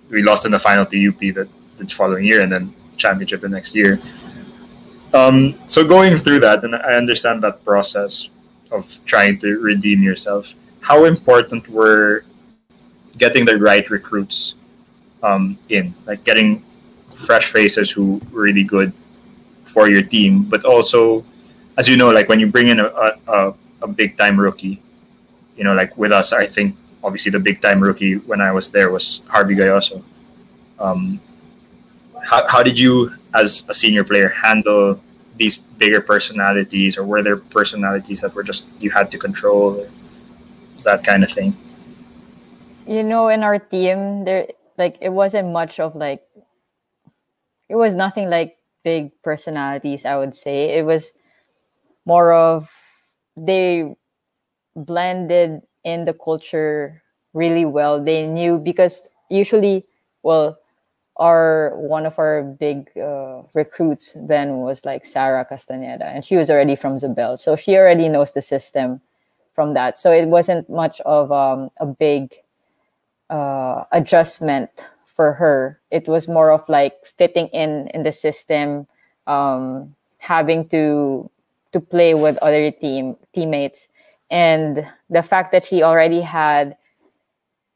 [0.09, 1.47] we lost in the final to UP the,
[1.77, 3.99] the following year, and then championship the next year.
[5.13, 8.27] Um, so going through that, and I understand that process
[8.71, 10.53] of trying to redeem yourself.
[10.81, 12.25] How important were
[13.17, 14.55] getting the right recruits
[15.23, 16.63] um, in, like getting
[17.15, 18.91] fresh faces who were really good
[19.63, 21.23] for your team, but also,
[21.77, 22.87] as you know, like when you bring in a,
[23.27, 24.81] a, a, big time rookie,
[25.57, 28.69] you know, like with us, I think obviously the big time rookie when I was
[28.69, 30.03] there was Jarvey Gayoso.
[30.79, 31.19] Um,
[32.23, 34.99] how, how did you, as a senior player, handle
[35.37, 39.87] these bigger personalities, or were there personalities that were just you had to control,
[40.83, 41.55] that kind of thing?
[42.87, 46.21] you know in our team there like it wasn't much of like
[47.69, 51.13] it was nothing like big personalities i would say it was
[52.05, 52.69] more of
[53.37, 53.95] they
[54.75, 57.01] blended in the culture
[57.33, 58.03] really well.
[58.03, 59.85] They knew because usually
[60.23, 60.57] well
[61.17, 66.49] our one of our big uh, recruits then was like sara castañeda and she was
[66.49, 67.39] already from zobel.
[67.39, 69.01] So she already knows the system
[69.53, 69.99] from that.
[69.99, 72.35] So it wasn't much of um, a big
[73.29, 74.69] uh, adjustment
[75.15, 75.79] for her.
[75.91, 78.87] It was more of like fitting in in the system,
[79.27, 81.29] um, having to
[81.75, 83.89] to play with other team teammates,
[84.31, 86.77] and the fact that she already had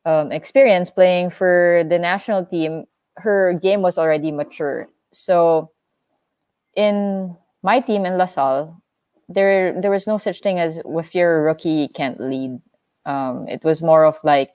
[0.06, 2.86] um, experience playing for the national team,
[3.18, 4.88] her game was already mature.
[5.12, 5.72] So,
[6.76, 8.82] in my team in LaSalle,
[9.28, 12.60] there there was no such thing as if you're a rookie, you can't lead.
[13.06, 14.54] Um, it was more of like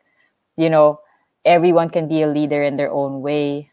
[0.57, 1.01] you know
[1.45, 3.71] everyone can be a leader in their own way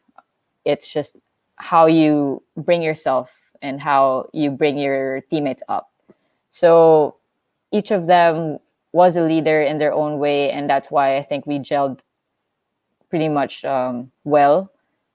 [0.65, 1.17] it's just
[1.57, 5.91] how you bring yourself and how you bring your teammates up.
[6.49, 7.15] So
[7.71, 8.59] each of them
[8.93, 12.01] was a leader in their own way and that's why i think we gelled
[13.09, 14.71] pretty much um, well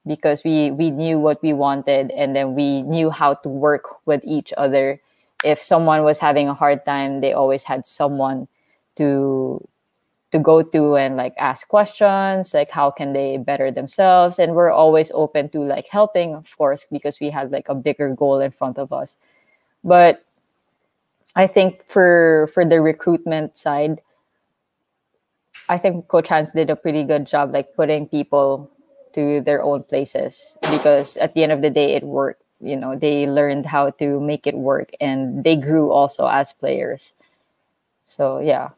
[0.06, 4.20] because we we knew what we wanted and then we knew how to work with
[4.22, 5.00] each other.
[5.44, 8.46] If someone was having a hard time they always had someone
[8.96, 9.66] to
[10.36, 14.38] to go to and like ask questions like how can they better themselves?
[14.38, 18.14] And we're always open to like helping of course because we had like a bigger
[18.14, 19.16] goal in front of us.
[19.84, 20.22] But
[21.36, 24.00] i think for for the recruitment side
[25.68, 28.70] i think coach hans did a pretty good job like putting people
[29.16, 32.42] to their own places because at the end of the day it worked.
[32.60, 37.12] You know they learned how to make it work and they grew also as players.
[38.04, 38.70] So yeah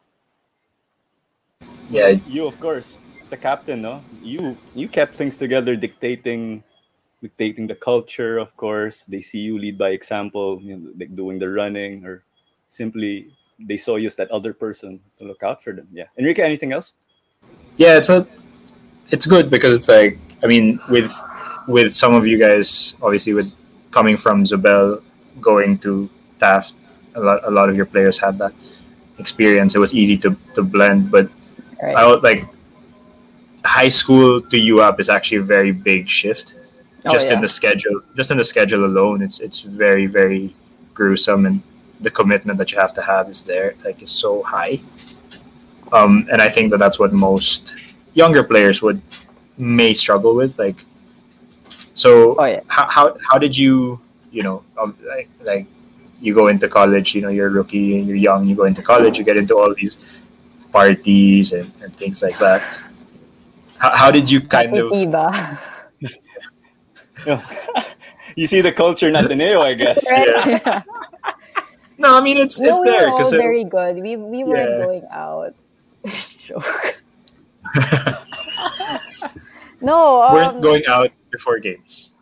[1.90, 4.03] Yeah, You, of course, as the captain, no?
[4.23, 6.62] You you kept things together, dictating
[7.23, 8.38] dictating the culture.
[8.38, 12.23] Of course, they see you lead by example, you know, like doing the running, or
[12.68, 15.88] simply they saw you as that other person to look out for them.
[15.92, 16.94] Yeah, Enrique, anything else?
[17.77, 18.27] yeah, it's a
[19.11, 21.12] it's good because it's like I mean with
[21.66, 23.51] with some of you guys obviously with
[23.90, 25.03] coming from Zobel
[25.40, 26.73] going to Taft,
[27.14, 28.53] a lot a lot of your players had that
[29.18, 29.75] experience.
[29.75, 31.31] It was easy to to blend, but
[31.83, 32.45] right I would like
[33.64, 36.55] high school to UAAP is actually a very big shift.
[37.07, 40.55] Oh, Just in the schedule, just in the schedule alone, it's it's very very
[40.95, 41.62] gruesome, and
[42.01, 44.81] the commitment that you have to have is there like is so high.
[45.93, 47.75] Um, and I think that that's what most
[48.14, 49.01] younger players would
[49.57, 50.59] may struggle with.
[50.59, 50.85] Like,
[51.95, 54.62] so oh yeah how, how how did you you know
[55.07, 55.67] like like
[56.21, 58.83] you go into college you know you're a rookie and you're young you go into
[58.83, 59.99] college you get into all these
[60.72, 62.62] parties and, and things like that
[63.78, 65.59] how, how did you kind of Iba.
[68.37, 70.04] you see the culture in Ateneo, I guess.
[70.11, 70.85] right
[71.98, 73.96] no i mean it's no, it's we there were all because very good.
[73.96, 74.85] We we weren't Yeah.
[74.87, 75.54] going out.
[76.38, 76.96] Joke.
[79.81, 82.12] No, um, weren't going out before games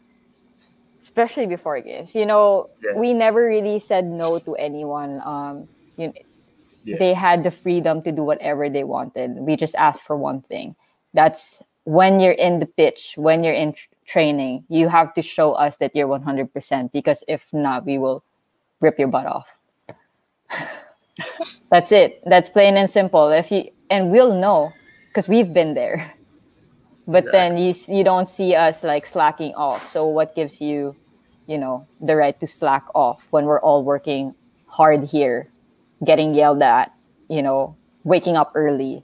[1.00, 2.14] especially before games.
[2.14, 2.92] You know, Yeah.
[2.98, 5.22] we never really said no to anyone.
[5.24, 6.12] Um, you
[6.86, 6.96] Yeah.
[6.98, 9.32] they had the freedom to do whatever they wanted.
[9.36, 10.76] We just asked for one thing.
[11.14, 15.52] That's when you're in the pitch, when you're in tr- training, you have to show
[15.52, 18.22] us that you're 100% because if not, we will
[18.80, 19.48] rip your butt off.
[21.70, 22.22] That's it.
[22.24, 23.30] That's plain and simple.
[23.30, 24.72] If you and we'll know
[25.08, 26.12] because we've been there.
[27.08, 29.86] But then you you don't see us like slacking off.
[29.86, 30.94] So what gives you,
[31.46, 34.34] you know, the right to slack off when we're all working
[34.66, 35.48] hard here,
[36.04, 36.92] getting yelled at,
[37.28, 39.02] you know, waking up early.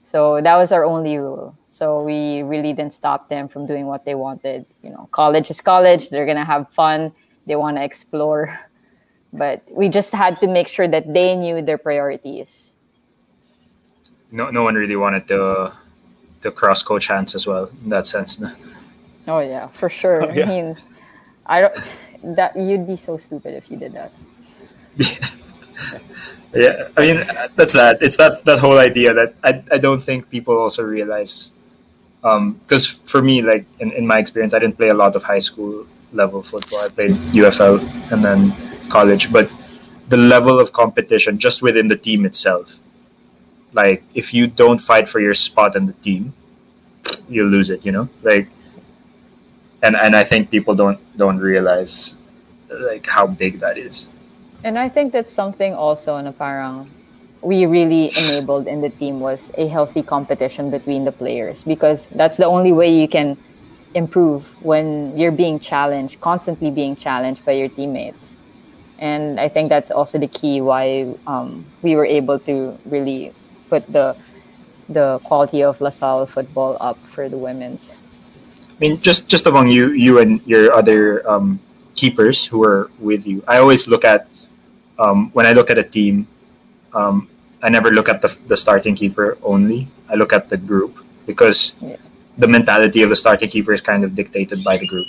[0.00, 1.56] So that was our only rule.
[1.68, 4.66] So we really didn't stop them from doing what they wanted.
[4.82, 6.10] You know, college is college.
[6.10, 7.12] They're gonna have fun.
[7.46, 8.58] They want to explore.
[9.32, 12.74] but we just had to make sure that they knew their priorities.
[14.30, 15.72] No, no one really wanted to
[16.42, 18.40] to cross coach hans as well in that sense.
[19.28, 20.20] Oh yeah, for sure.
[20.30, 20.46] Oh, yeah.
[20.46, 20.76] I mean,
[21.46, 21.98] I don't.
[22.34, 24.10] That you'd be so stupid if you did that.
[24.96, 25.28] yeah,
[26.54, 27.24] I mean
[27.56, 28.02] that's that.
[28.02, 31.50] It's that that whole idea that I I don't think people also realize.
[32.24, 35.24] Um, because for me, like in, in my experience, I didn't play a lot of
[35.24, 36.80] high school level football.
[36.80, 37.80] I played UFL
[38.12, 38.54] and then
[38.90, 39.50] college, but
[40.08, 42.78] the level of competition just within the team itself,
[43.72, 46.34] like if you don't fight for your spot in the team,
[47.28, 47.84] you lose it.
[47.84, 48.48] You know, like,
[49.82, 52.14] and and I think people don't don't realize
[52.68, 54.06] like how big that is.
[54.64, 56.88] And I think that's something also na parang
[57.42, 62.36] we really enabled in the team was a healthy competition between the players because that's
[62.36, 63.36] the only way you can
[63.94, 68.36] improve when you're being challenged, constantly being challenged by your teammates.
[68.98, 73.34] And I think that's also the key why um, we were able to really
[73.68, 74.14] put the
[74.88, 77.92] the quality of LaSalle football up for the women's.
[78.70, 81.58] I mean, just just among you, you and your other um,
[81.96, 84.30] keepers who are with you, I always look at
[85.02, 86.26] um, when I look at a team.
[86.94, 87.28] Um,
[87.64, 89.88] I never look at the, the starting keeper only.
[90.08, 90.92] I look at the group
[91.26, 91.96] because Yeah.
[92.36, 95.06] the mentality of the starting keeper is kind of dictated by the group.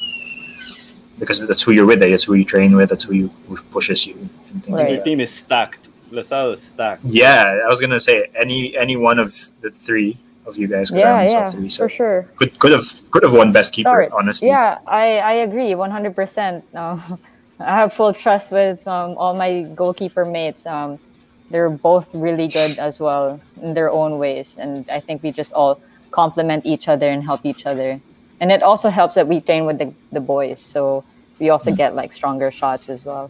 [1.20, 4.06] Because that's who you're with, that's who you train with, that's who, you, who pushes
[4.06, 4.16] you,
[4.52, 4.88] and things Right.
[4.90, 5.90] like Your team is stacked.
[6.12, 7.02] LaSalle is stacked.
[7.06, 9.30] Yeah, I was gonna say any any one of
[9.62, 10.12] the three
[10.46, 12.20] of you guys could Yeah, have yeah, three, so for sure.
[12.38, 14.12] could could have could have won best keeper, Start.
[14.14, 14.50] honestly.
[14.50, 16.62] Yeah, I, I agree 100%.
[16.76, 17.02] Um,
[17.60, 20.66] I have full trust with um, all my goalkeeper mates.
[20.66, 21.00] Um,
[21.50, 24.58] they're both really good as well in their own ways.
[24.60, 25.80] And I think we just all
[26.12, 28.00] complement each other and help each other.
[28.40, 30.60] And it also helps that we train with the, the boys.
[30.60, 31.04] So
[31.40, 33.30] we also get like stronger shots as well.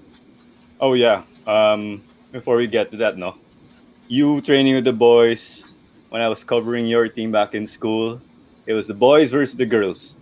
[0.79, 1.23] Oh yeah.
[1.45, 3.35] Um, before we get to that, no,
[4.07, 5.63] you training with the boys.
[6.09, 8.21] When I was covering your team back in school,
[8.65, 10.15] it was the boys versus the girls,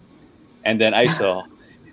[0.64, 1.44] and then I saw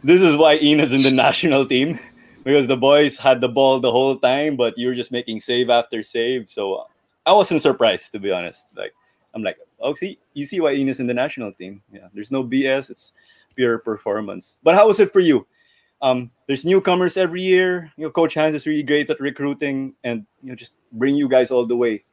[0.02, 1.98] this is why Inna's in the national team
[2.44, 5.70] because the boys had the ball the whole time, but you were just making save
[5.70, 6.48] after save.
[6.48, 6.86] So
[7.26, 8.66] I wasn't surprised to be honest.
[8.76, 8.94] Like
[9.34, 11.82] I'm like, oh, see, you see why Inna's in the national team.
[11.92, 12.90] Yeah, there's no BS.
[12.90, 13.12] It's
[13.54, 14.54] pure performance.
[14.62, 15.46] But how was it for you?
[16.00, 17.92] um, there's newcomers every year.
[17.96, 21.28] You know, Coach Hans is really great at recruiting and you know just bring you
[21.28, 22.04] guys all the way.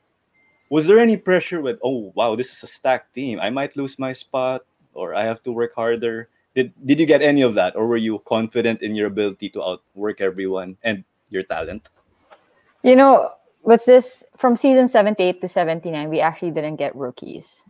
[0.69, 3.99] Was there any pressure with oh wow this is a stacked team I might lose
[3.99, 6.29] my spot or I have to work harder?
[6.55, 9.63] Did did you get any of that or were you confident in your ability to
[9.63, 11.89] outwork everyone and your talent?
[12.81, 14.23] You know, what's this?
[14.37, 17.65] From season 78 to 79, we actually didn't get rookies.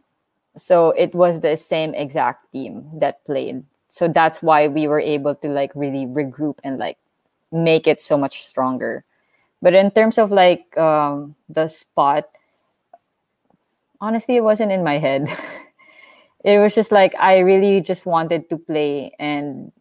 [0.55, 3.63] So it was the same exact team that played.
[3.89, 6.97] So that's why we were able to like really regroup and like
[7.51, 9.03] make it so much stronger.
[9.61, 12.29] But in terms of like um, the spot,
[13.99, 15.27] honestly, it wasn't in my head.
[16.45, 19.71] it was just like I really just wanted to play and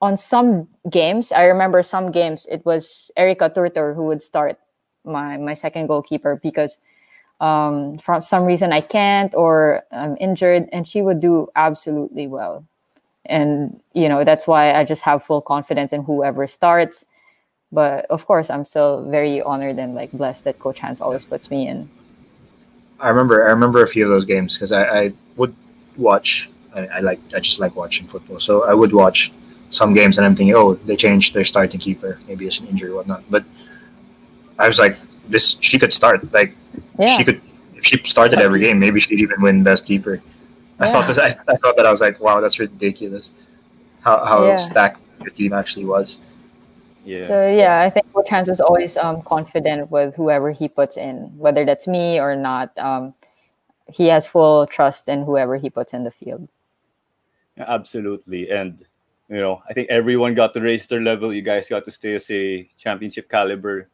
[0.00, 4.58] on some games, I remember some games it was Erica Turtur who would start
[5.04, 6.80] my my second goalkeeper because
[7.40, 12.64] um, for some reason I can't or I'm injured, and she would do absolutely well.
[13.26, 17.04] And you know that's why I just have full confidence in whoever starts.
[17.72, 21.50] But of course, I'm still very honored and like blessed that Coach Hans always puts
[21.50, 21.90] me in.
[22.98, 25.54] I remember I remember a few of those games because I, I would
[26.00, 26.48] watch.
[26.74, 29.32] I, I like I just like watching football, so I would watch
[29.70, 32.18] some games and I'm thinking, oh, they changed their starting keeper.
[32.26, 33.22] Maybe it's an injury or whatnot.
[33.30, 33.44] But
[34.58, 34.94] I was like,
[35.28, 36.32] this she could start.
[36.32, 36.56] Like
[36.98, 37.40] Yeah, she could
[37.76, 40.20] if she started every game, maybe she'd even win best keeper.
[40.78, 43.30] I thought that I, I thought that I was like, wow, that's ridiculous.
[44.00, 44.56] How how Yeah.
[44.56, 46.18] stacked your team actually was.
[47.04, 47.26] Yeah.
[47.26, 51.32] So yeah, I think Coach Hans was always um, confident with whoever he puts in,
[51.38, 52.76] whether that's me or not.
[52.78, 53.14] Um,
[53.92, 56.48] he has full trust in whoever he puts in the field.
[57.56, 58.50] Yeah, Absolutely.
[58.50, 58.82] And
[59.28, 61.32] you know, I think everyone got to raise their level.
[61.32, 63.88] You guys got to stay as a championship caliber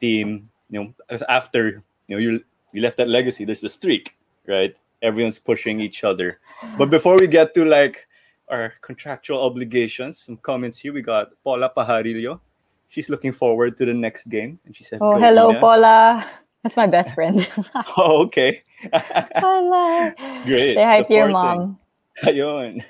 [0.00, 0.48] team.
[0.70, 4.76] You know, after you know you you left that legacy, there's the streak, right?
[5.02, 6.38] Everyone's pushing each other.
[6.76, 8.08] But before we get to like
[8.50, 10.92] our contractual obligations, some comments here.
[10.92, 12.40] We got Paula Pajarillo.
[12.88, 16.30] She's looking forward to the next game, and she said, Oh, hello, Inna." Paula.
[16.68, 17.48] That's my best friend.
[17.96, 18.62] Oh, okay.
[19.40, 20.12] Paula.
[20.44, 20.74] Great.
[20.74, 21.78] Say hi to your mom.
[22.24, 22.84] Ayun.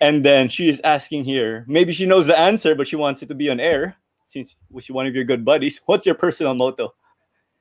[0.00, 3.26] and then she is asking here, maybe she knows the answer, but she wants it
[3.26, 3.96] to be on air
[4.28, 5.78] since she's one of your good buddies.
[5.84, 6.94] What's your personal motto?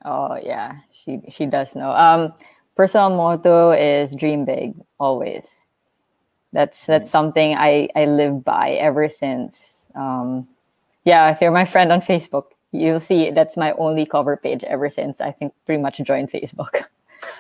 [0.06, 1.92] Oh yeah, she she does know.
[1.92, 2.32] Um,
[2.78, 5.66] personal motto is dream big always.
[6.54, 9.90] That's that's something I I live by ever since.
[9.96, 10.48] Um,
[11.04, 14.90] Yeah, if you're my friend on Facebook, you'll see that's my only cover page ever
[14.90, 16.86] since I think pretty much joined Facebook.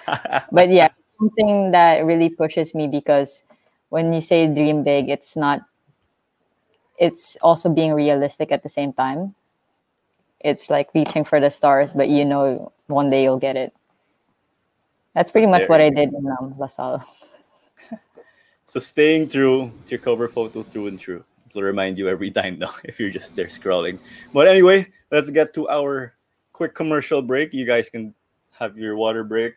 [0.51, 3.43] but yeah, something that really pushes me because
[3.89, 5.61] when you say dream big, it's not
[6.97, 9.35] it's also being realistic at the same time.
[10.39, 13.73] It's like reaching for the stars, but you know one day you'll get it.
[15.15, 15.95] That's pretty much There what I go.
[15.95, 17.03] did in um, LaSalle.
[18.65, 21.23] So staying true, it's your cover photo true and true.
[21.55, 23.99] It'll remind you every time though, if you're just there scrolling.
[24.33, 26.13] But anyway, let's get to our
[26.51, 27.53] quick commercial break.
[27.53, 28.13] You guys can
[28.51, 29.55] have your water break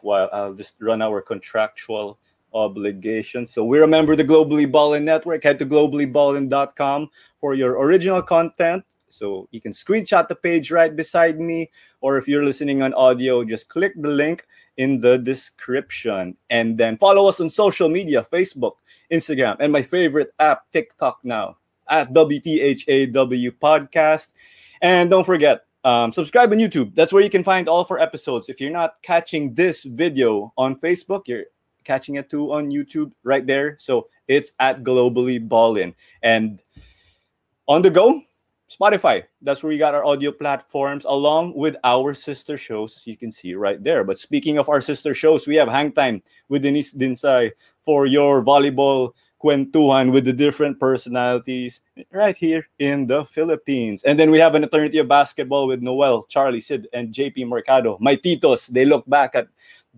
[0.00, 2.18] while I'll just run our contractual
[2.54, 3.50] obligations.
[3.50, 5.44] So we remember the Globally Ballin Network.
[5.44, 7.10] Head to globallyballin.com
[7.40, 8.84] for your original content.
[9.08, 13.44] So you can screenshot the page right beside me, or if you're listening on audio,
[13.44, 14.46] just click the link
[14.76, 16.36] in the description.
[16.50, 18.72] And then follow us on social media Facebook,
[19.12, 21.56] Instagram, and my favorite app, TikTok now
[21.88, 24.32] at WTHAW Podcast.
[24.82, 26.94] And don't forget, um, subscribe on YouTube.
[26.94, 28.48] That's where you can find all four episodes.
[28.48, 31.44] If you're not catching this video on Facebook, you're
[31.84, 33.76] catching it too on YouTube right there.
[33.78, 35.94] So it's at Globally Ballin.
[36.22, 36.60] And
[37.68, 38.20] on the go,
[38.70, 39.24] Spotify.
[39.42, 43.30] That's where we got our audio platforms along with our sister shows, as you can
[43.30, 44.02] see right there.
[44.02, 47.52] But speaking of our sister shows, we have Hang Time with Denise Dinsay
[47.84, 49.12] for your volleyball
[49.42, 54.02] kwentuhan with the different personalities right here in the Philippines.
[54.02, 57.98] And then we have an eternity of basketball with Noel, Charlie, Sid, and JP Mercado.
[58.00, 59.48] My titos, they look back at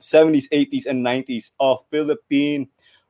[0.00, 2.68] 70s, 80s, and 90s of Philippine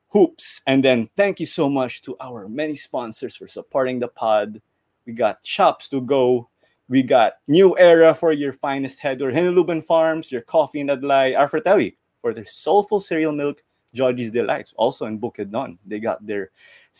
[0.08, 0.62] hoops.
[0.66, 4.60] And then thank you so much to our many sponsors for supporting the pod.
[5.08, 6.50] We got shops to go.
[6.90, 11.32] We got new era for your finest head header, Hinuluban Farms, your coffee and Adlai,
[11.32, 15.78] Arfratelli for their soulful cereal milk, Georgie's Delights, also in Bukidnon.
[15.86, 16.50] They got their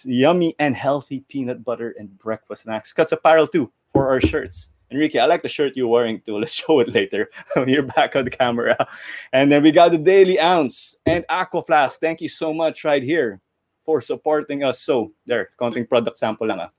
[0.05, 2.95] yummy and healthy peanut butter and breakfast snacks.
[2.95, 4.71] Cuts Apparel too for our shirts.
[4.91, 6.39] Enrique, I like the shirt you're wearing too.
[6.41, 8.89] Let's show it later when you're back on the camera.
[9.35, 12.01] And then we got the Daily Ounce and Aqua Flask.
[12.01, 13.43] Thank you so much right here
[13.85, 14.81] for supporting us.
[14.81, 16.71] So there, counting product sample lang ah.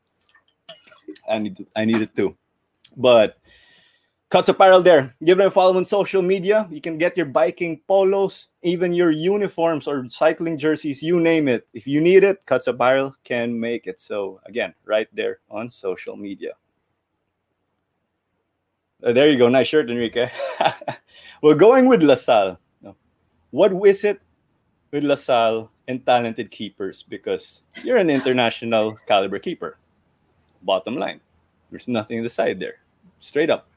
[1.27, 2.35] I need I need it too.
[2.97, 3.37] But
[4.29, 5.15] Cuts Apparel there.
[5.23, 6.67] Give them a follow on social media.
[6.69, 11.67] You can get your biking polos, even your uniforms or cycling jerseys, you name it.
[11.73, 13.99] If you need it, Cuts Apparel can make it.
[13.99, 16.53] So again, right there on social media.
[19.03, 19.49] Uh, there you go.
[19.49, 20.29] Nice shirt, Enrique.
[21.41, 22.59] We're going with LaSalle.
[22.83, 22.95] No.
[23.49, 24.21] What is it
[24.91, 27.01] with LaSalle and talented keepers?
[27.01, 29.77] Because you're an international caliber keeper.
[30.61, 31.19] Bottom line,
[31.71, 32.79] there's nothing in the side there.
[33.19, 33.67] Straight up.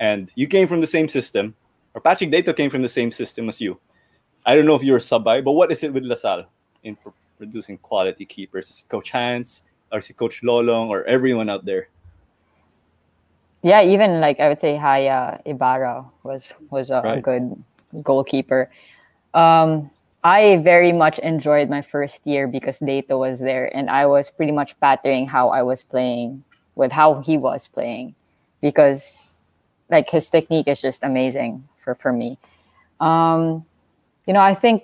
[0.00, 1.54] And you came from the same system,
[1.94, 3.78] or Patrick Deyto came from the same system as you.
[4.44, 6.44] I don't know if you're a sub-by, but what is it with LaSalle
[6.84, 8.70] in pro- producing quality keepers?
[8.70, 11.88] Is it Coach Hans, or is it Coach Lolong, or everyone out there?
[13.62, 17.22] Yeah, even like I would say Haya Ibarra was was a, a Right.
[17.22, 17.64] good
[18.02, 18.70] goalkeeper.
[19.34, 19.90] Um,
[20.26, 24.50] I very much enjoyed my first year because Deyto was there, and I was pretty
[24.50, 26.42] much pattering how I was playing
[26.74, 28.16] with how he was playing,
[28.60, 29.36] because
[29.88, 32.38] like his technique is just amazing for for me.
[32.98, 33.64] Um,
[34.26, 34.82] you know, I think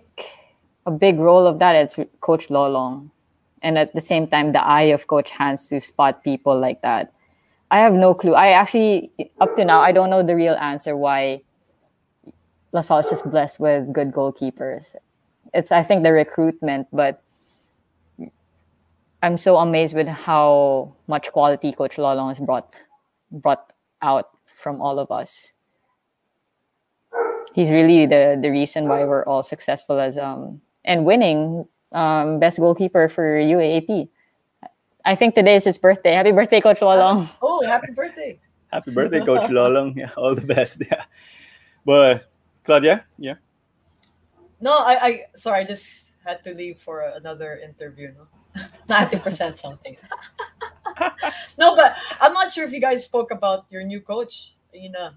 [0.87, 3.11] a big role of that is Coach Lolong,
[3.63, 7.13] and at the same time, the eye of Coach Hans to spot people like that.
[7.73, 8.35] I have no clue.
[8.35, 11.43] I actually, up to now, I don't know the real answer why
[12.71, 14.95] LaSalle is just blessed with good goalkeepers.
[15.55, 17.23] It's, I think, the recruitment, but
[19.23, 22.75] I'm so amazed with how much quality Coach Lolong has brought
[23.31, 23.73] brought
[24.03, 24.31] out
[24.61, 25.53] from all of us.
[27.55, 32.59] He's really the the reason why we're all successful as um and winning um best
[32.59, 34.09] goalkeeper for UAAP.
[35.05, 36.15] I think today is his birthday.
[36.15, 37.29] Happy birthday, Coach Lolong.
[37.43, 38.39] Oh, happy birthday.
[38.73, 39.95] Happy birthday, Coach Lolong.
[39.97, 40.83] Yeah, all the best.
[40.83, 41.05] Yeah.
[41.85, 42.31] But
[42.65, 43.35] Claudia, yeah.
[44.63, 48.15] No, I, I sorry, I just had to leave for another interview.
[48.89, 49.97] No, I had to present something.
[51.59, 54.55] no, but I'm not sure if you guys spoke about your new coach.
[54.73, 55.11] You know,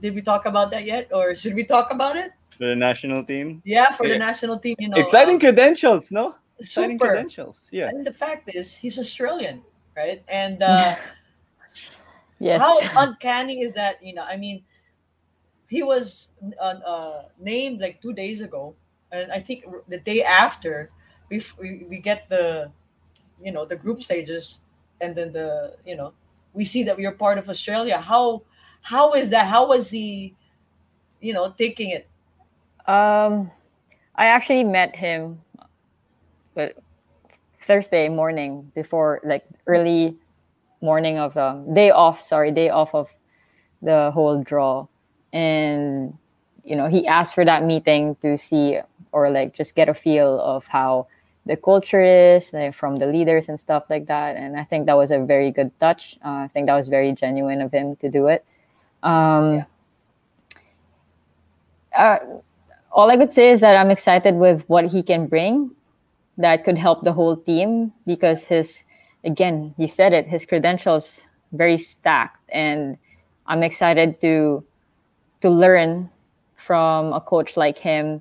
[0.00, 2.32] did we talk about that yet, or should we talk about it?
[2.58, 3.62] The national team.
[3.64, 4.14] Yeah, for Yeah.
[4.14, 4.74] the national team.
[4.78, 6.34] You know, Exciting um, credentials, no?
[6.58, 7.12] Exciting super.
[7.12, 7.68] credentials.
[7.70, 7.88] Yeah.
[7.88, 9.62] And the fact is, he's Australian,
[9.96, 10.22] right?
[10.28, 10.96] And uh,
[12.38, 12.60] Yes.
[12.60, 14.02] how uncanny is that?
[14.02, 14.64] You know, I mean,
[15.68, 16.28] he was
[16.60, 18.74] uh, uh, named like two days ago,
[19.12, 20.90] and I think the day after,
[21.30, 22.70] we we, we get the,
[23.42, 24.60] you know, the group stages,
[25.00, 26.12] and then the you know,
[26.54, 28.00] we see that we are part of Australia.
[28.00, 28.42] How
[28.82, 29.46] how is that?
[29.46, 30.34] How was he,
[31.20, 32.08] you know, taking it?
[32.86, 33.50] Um,
[34.14, 35.42] I actually met him,
[36.54, 36.76] but
[37.62, 40.16] Thursday morning before, like early
[40.80, 42.20] morning of um, day off.
[42.20, 43.10] Sorry, day off of
[43.82, 44.86] the whole draw,
[45.32, 46.16] and
[46.64, 48.78] you know he asked for that meeting to see
[49.12, 51.06] or like just get a feel of how
[51.46, 54.36] the culture is like, from the leaders and stuff like that.
[54.36, 56.18] And I think that was a very good touch.
[56.24, 58.44] Uh, I think that was very genuine of him to do it.
[59.02, 59.64] Um,
[61.96, 62.18] uh,
[62.90, 65.70] all I could say is that I'm excited with what he can bring
[66.36, 68.84] that could help the whole team because his,
[69.24, 71.22] again, you said it, his credentials
[71.52, 72.98] very stacked, and
[73.46, 74.64] I'm excited to
[75.46, 76.10] to learn
[76.56, 78.20] from a coach like him.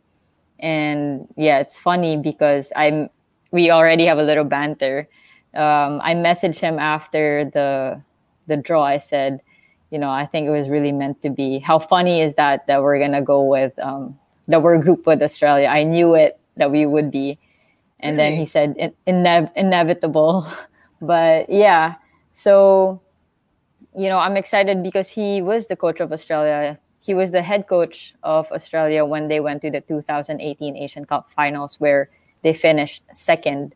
[0.59, 3.09] And yeah, it's funny because I'm
[3.51, 5.07] we already have a little banter.
[5.55, 8.01] Um, I messaged him after the
[8.45, 8.84] the draw.
[8.84, 9.41] I said,
[9.89, 11.59] you know, I think it was really meant to be.
[11.59, 15.67] How funny is that that we're gonna go with um, that we're grouped with Australia?
[15.67, 17.39] I knew it that we would be,
[17.99, 18.30] and really?
[18.30, 20.47] then he said ine- inevitable,
[21.01, 21.95] but yeah.
[22.34, 23.01] So,
[23.97, 26.78] you know, I'm excited because he was the coach of Australia.
[27.06, 31.30] He was the head coach of Australia when they went to the 2018 Asian Cup
[31.36, 32.10] finals, where
[32.41, 33.76] they finished second.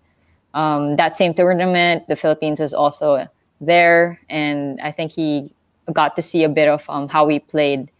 [0.55, 3.27] Um, that same tournament, the Philippines was also
[3.61, 5.53] there, and I think he
[5.93, 7.91] got to see a bit of um, how we played.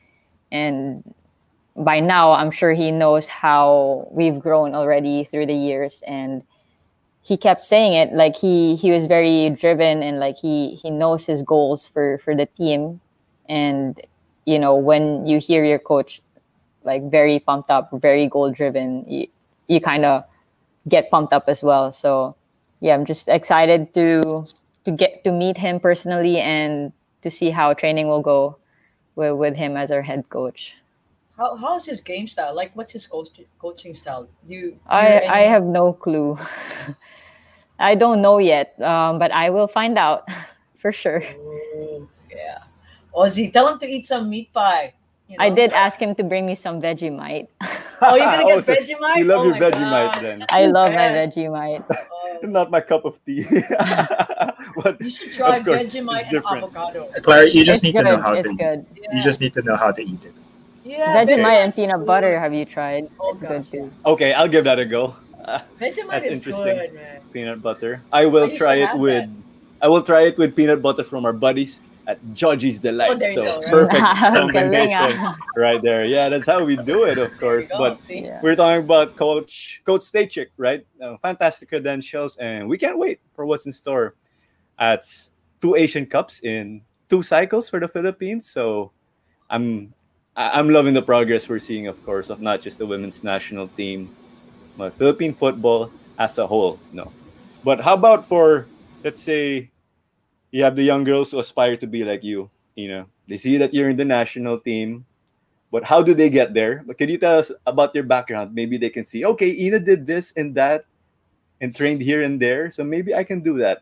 [0.51, 1.03] And
[1.75, 6.01] by now, I'm sure he knows how we've grown already through the years.
[6.07, 6.41] And
[7.21, 11.27] he kept saying it like he he was very driven and like he he knows
[11.27, 12.99] his goals for for the team.
[13.47, 14.01] And
[14.49, 16.21] you know when you hear your coach
[16.83, 19.27] like very pumped up, very goal driven, you,
[19.67, 20.23] you kind of
[20.87, 21.91] get pumped up as well.
[21.91, 22.35] So
[22.79, 24.47] yeah, I'm just excited to
[24.85, 26.91] to get to meet him personally and
[27.21, 28.57] to see how training will go
[29.15, 30.73] with, with him as our head coach.
[31.37, 32.55] How how's his game style?
[32.55, 33.29] Like, what's his coach,
[33.59, 34.27] coaching style?
[34.47, 35.27] You, I any...
[35.27, 36.39] I have no clue.
[37.79, 40.27] I don't know yet, um, but I will find out
[40.81, 41.23] for sure.
[43.13, 44.93] Oh, yeah, Ozzy, tell him to eat some meat pie.
[45.29, 45.45] You know?
[45.45, 47.47] I did ask him to bring me some Vegemite.
[48.01, 49.17] oh, you're gonna get oh, so Vegemite?
[49.17, 50.23] You love oh your Vegemite God.
[50.23, 50.45] then.
[50.49, 51.85] I love my Vegemite.
[51.89, 52.39] Oh.
[52.41, 53.45] Not my cup of tea.
[54.83, 57.11] but you should try Vegemite and avocado.
[57.21, 58.05] Clara, you just it's need good.
[58.05, 58.85] to know how it's to good.
[58.95, 59.03] eat.
[59.03, 59.17] Yeah.
[59.17, 60.33] You just need to know how to eat it.
[60.83, 62.39] Yeah, Vegemite and peanut butter.
[62.39, 63.07] Have you tried?
[63.19, 63.49] Oh, it's gosh.
[63.49, 63.91] good too.
[64.07, 65.15] Okay, I'll give that a go.
[65.45, 66.63] Uh, Vegemite that's is interesting.
[66.63, 67.21] good, man.
[67.31, 68.01] Peanut butter.
[68.11, 69.29] I will try it with.
[69.29, 69.85] That.
[69.85, 73.21] I will try it with peanut butter from our buddies at Georgie's Delight.
[73.21, 73.69] Oh, so go, right?
[73.69, 74.01] perfect
[74.33, 76.05] combination right there.
[76.05, 77.69] Yeah, that's how we do it, of course.
[77.69, 78.41] But yeah.
[78.41, 80.81] we're talking about Coach Coach Stajcic, right?
[80.97, 84.15] Uh, fantastic credentials, and we can't wait for what's in store
[84.79, 85.05] at
[85.61, 88.49] two Asian Cups in two cycles for the Philippines.
[88.49, 88.91] So
[89.51, 89.93] I'm
[90.35, 94.09] I'm loving the progress we're seeing, of course, of not just the women's national team,
[94.77, 96.79] but Philippine football as a whole.
[96.91, 97.13] No,
[97.63, 98.65] but how about for
[99.03, 99.69] let's say
[100.51, 102.49] you have the young girls who aspire to be like you.
[102.75, 105.05] You know, they see that you're in the national team,
[105.71, 106.83] but how do they get there?
[106.85, 108.55] But can you tell us about your background?
[108.55, 110.85] Maybe they can see, okay, Inna did this and that,
[111.61, 113.81] and trained here and there, so maybe I can do that.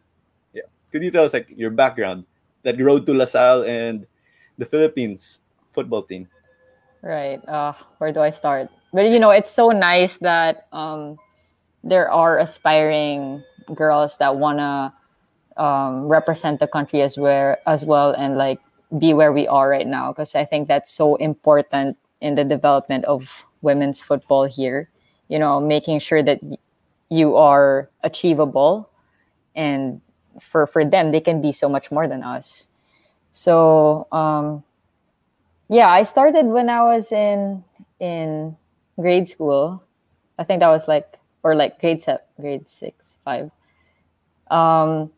[0.53, 2.25] Yeah, could you tell us like your background,
[2.63, 4.07] that road to LaSalle and
[4.57, 5.41] the Philippines
[5.71, 6.27] football team?
[7.03, 7.39] Right.
[7.47, 8.69] Uh, where do I start?
[8.91, 11.19] But you know, it's so nice that um,
[11.83, 13.43] there are aspiring
[13.75, 14.93] girls that wanna
[15.57, 17.17] um, represent the country as
[17.65, 18.59] as well and like
[18.97, 23.05] be where we are right now because I think that's so important in the development
[23.05, 24.89] of women's football here.
[25.27, 26.39] You know, making sure that
[27.09, 28.89] you are achievable
[29.55, 30.01] and
[30.39, 32.67] for for them they can be so much more than us.
[33.31, 34.63] So um
[35.69, 37.63] yeah, I started when I was in
[37.99, 38.55] in
[38.99, 39.83] grade school.
[40.39, 42.95] I think that was like or like grade seven, grade six,
[43.25, 43.51] five.
[44.49, 45.11] Um,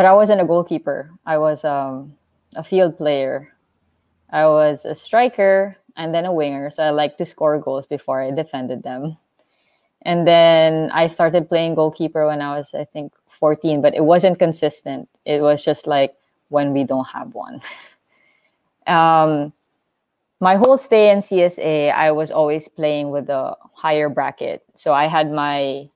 [0.00, 1.10] but I wasn't a goalkeeper.
[1.26, 2.16] I was um,
[2.56, 3.52] a field player.
[4.30, 6.70] I was a striker and then a winger.
[6.70, 9.18] So I like to score goals before I defended them.
[10.00, 14.38] And then I started playing goalkeeper when I was, I think, 14, but it wasn't
[14.38, 15.06] consistent.
[15.26, 16.14] It was just like
[16.48, 17.60] when we don't have one.
[18.86, 19.52] um,
[20.40, 24.64] my whole stay in CSA, I was always playing with the higher bracket.
[24.76, 25.90] So I had my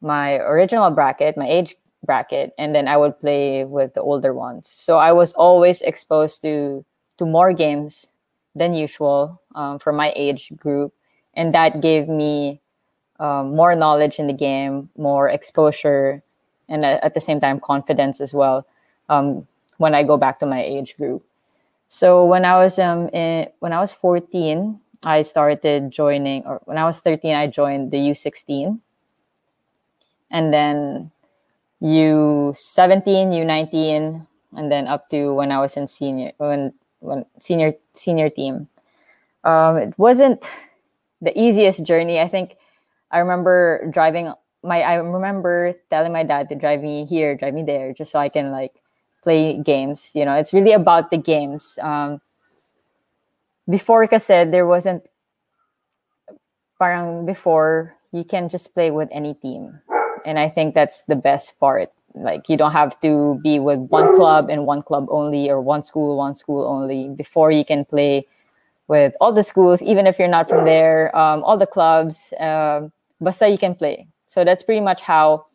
[0.00, 4.68] my original bracket, my age bracket and then I would play with the older ones.
[4.68, 6.84] So I was always exposed to
[7.18, 8.08] to more games
[8.54, 10.92] than usual um, for my age group,
[11.34, 12.60] and that gave me
[13.20, 16.22] um, more knowledge in the game, more exposure,
[16.68, 18.66] and at the same time confidence as well.
[19.08, 19.46] Um,
[19.76, 21.24] when I go back to my age group.
[21.88, 26.76] So when I was um in, when I was 14, I started joining, or when
[26.76, 28.78] I was 13, I joined the U16,
[30.30, 31.10] and then
[31.82, 34.26] U17, U19,
[34.56, 38.68] and then up to when I was in senior when when senior senior team.
[39.44, 40.44] Um, it wasn't
[41.22, 42.20] the easiest journey.
[42.20, 42.56] I think
[43.10, 47.62] I remember driving my I remember telling my dad to drive me here, drive me
[47.62, 48.74] there, just so I can like
[49.22, 50.12] play games.
[50.14, 51.78] You know, it's really about the games.
[51.80, 52.20] Um,
[53.68, 55.04] before i said there wasn't
[56.78, 59.80] parang before you can just play with any team.
[60.24, 61.92] And I think that's the best part.
[62.14, 65.82] Like you don't have to be with one club and one club only or one
[65.82, 68.26] school, one school only before you can play
[68.88, 72.90] with all the schools, even if you're not from there, um, all the clubs, um,
[73.20, 74.08] basta you can play.
[74.26, 75.46] So that's pretty much how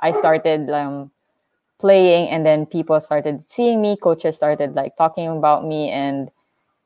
[0.00, 1.12] I started um,
[1.80, 6.30] playing and then people started seeing me coaches started like talking about me and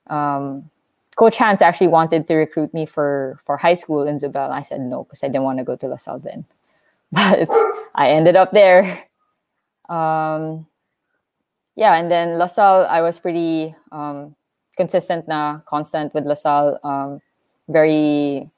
[0.06, 0.70] um,
[1.16, 4.80] coach hans actually wanted to recruit me for for high school in zobel i said
[4.80, 6.44] no because i didn't want to go to lasalle then
[7.14, 7.48] but
[7.94, 9.04] i ended up there
[9.88, 10.66] um,
[11.76, 14.34] yeah and then lasalle i was pretty um,
[14.76, 17.20] consistent na constant with lasalle um,
[17.68, 18.50] very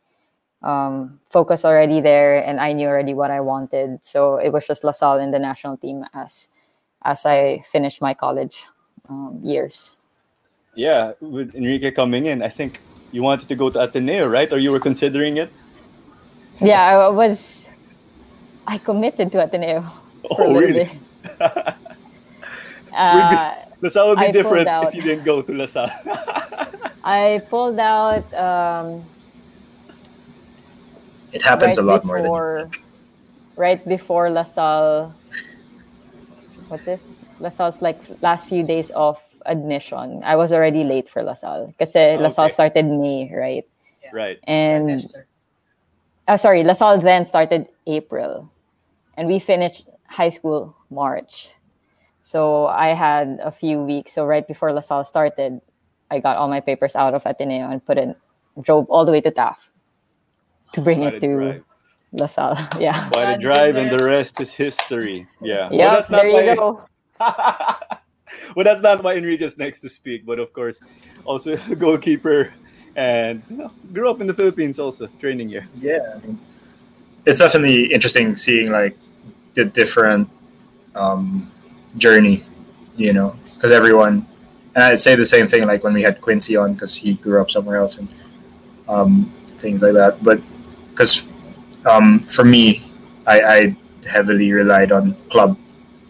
[0.62, 4.04] um, focus already there and I knew already what I wanted.
[4.04, 6.48] So it was just LaSalle in the national team as
[7.04, 8.64] as I finished my college
[9.08, 9.96] um, years.
[10.74, 12.80] Yeah, with Enrique coming in, I think
[13.12, 14.52] you wanted to go to Ateneo, right?
[14.52, 15.50] Or you were considering it?
[16.60, 17.65] Yeah, I was.
[18.66, 19.84] I committed to Ateneo.
[20.30, 20.90] Oh, really?
[22.96, 25.90] uh, LaSalle would be I different if you didn't go to LaSalle.
[27.04, 28.26] I pulled out.
[28.34, 29.04] Um,
[31.32, 32.80] it happens right a lot before, more than
[33.56, 35.14] right before LaSalle.
[36.68, 37.22] What's this?
[37.38, 40.22] LaSalle's like last few days of admission.
[40.24, 42.16] I was already late for LaSalle because okay.
[42.16, 43.66] LaSalle started May, right?
[44.02, 44.10] Yeah.
[44.12, 44.38] Right.
[44.44, 45.00] And
[46.28, 48.50] oh, sorry, LaSalle then started April,
[49.16, 51.50] and we finished high school March.
[52.20, 54.12] So I had a few weeks.
[54.12, 55.60] So right before LaSalle started,
[56.10, 58.14] I got all my papers out of Ateneo and put in,
[58.62, 59.70] drove all the way to Taft
[60.72, 61.64] to bring it to drive.
[62.12, 62.58] LaSalle.
[62.80, 63.08] Yeah.
[63.10, 65.26] Quite a drive, and the rest is history.
[65.40, 65.68] Yeah.
[65.70, 65.86] Yeah.
[65.86, 66.82] Well, that's not there you go.
[67.20, 70.80] well, that's not why Enrique's next to speak, but of course,
[71.24, 72.52] also a goalkeeper
[72.96, 75.68] and you know, grew up in the Philippines also, training here.
[75.80, 76.18] Yeah.
[77.26, 78.96] It's definitely interesting seeing like
[79.64, 80.28] different
[80.94, 81.50] um,
[81.96, 82.44] journey,
[82.96, 84.26] you know, because everyone,
[84.74, 87.40] and I'd say the same thing like when we had Quincy on because he grew
[87.40, 88.08] up somewhere else and
[88.88, 90.22] um, things like that.
[90.22, 90.40] But
[90.90, 91.24] because
[91.84, 92.90] um, for me,
[93.26, 93.76] I, I,
[94.06, 95.58] heavily relied on club,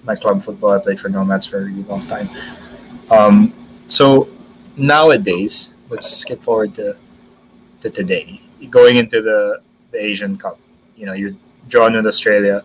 [0.04, 0.72] my club football.
[0.72, 2.28] I played for Nomads for a really long time.
[3.10, 3.54] Um,
[3.88, 4.28] so
[4.76, 6.96] nowadays, let's skip forward to
[7.80, 8.40] to today.
[8.70, 9.60] Going into the,
[9.92, 10.58] the Asian Cup,
[10.96, 11.34] you know, you're
[11.68, 12.62] drawn with Australia.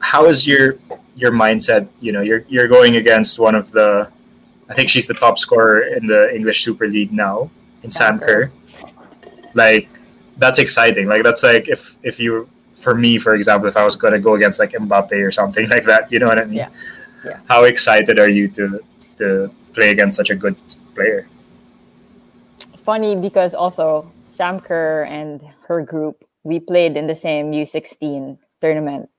[0.00, 0.78] How is your
[1.16, 1.88] your mindset?
[2.00, 4.08] You know, you're you're going against one of the,
[4.68, 7.50] I think she's the top scorer in the English Super League now
[7.82, 8.50] in Sam Kerr.
[9.54, 9.88] Like
[10.36, 11.08] that's exciting.
[11.08, 14.34] Like that's like if if you for me, for example, if I was gonna go
[14.34, 16.56] against like Mbappe or something like that, you know what I mean?
[16.56, 16.70] Yeah.
[17.24, 17.40] Yeah.
[17.48, 18.80] How excited are you to
[19.18, 20.60] to play against such a good
[20.94, 21.26] player?
[22.84, 29.10] Funny because also Sam Kerr and her group, we played in the same U16 tournament.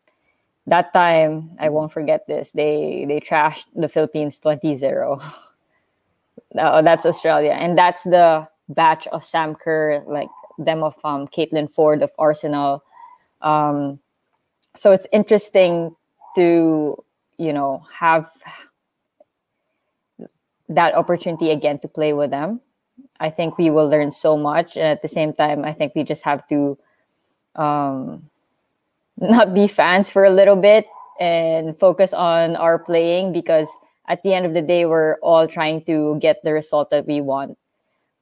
[0.70, 2.52] That time, I won't forget this.
[2.52, 5.18] They they trashed the Philippines 20-0.
[6.60, 7.52] oh, that's Australia.
[7.52, 12.84] And that's the batch of Sam Kerr, like them of um, Caitlin Foord of Arsenal.
[13.42, 14.00] Um,
[14.76, 15.96] so it's interesting
[16.36, 17.04] to
[17.40, 18.30] you know have
[20.68, 22.62] that opportunity again to play with them.
[23.20, 26.04] I think we will learn so much, and at the same time, I think we
[26.04, 26.78] just have to
[27.56, 28.30] um,
[29.22, 30.88] not be fans for a little bit
[31.20, 33.70] and focus on our playing because
[34.08, 37.22] at the end of the day, we're all trying to get the result that we
[37.22, 37.58] want.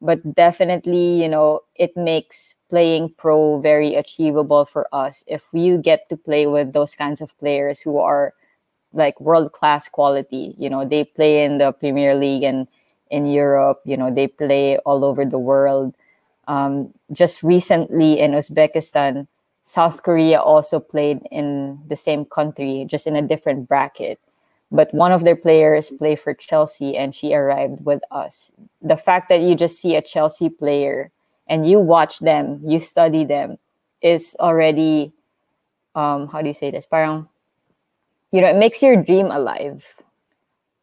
[0.02, 5.24] But definitely you know it makes playing pro very achievable for us.
[5.26, 8.34] If we get to play with those kinds of players who are
[8.94, 12.68] like world class quality you know they play in the premier league and
[13.12, 15.96] in europe you know they play all over the world.
[16.48, 19.28] Um, just recently in uzbekistan
[19.68, 24.18] south korea also played in the same country just in a different bracket
[24.72, 28.52] but one of their players play for Chelsea and she arrived with us.
[28.82, 31.12] The fact that you just see a Chelsea player
[31.48, 33.58] and you watch them, you study them
[34.02, 35.14] is already
[35.96, 36.86] um how do you say this?
[36.86, 37.28] Parang
[38.32, 39.86] you know, it makes your dream alive.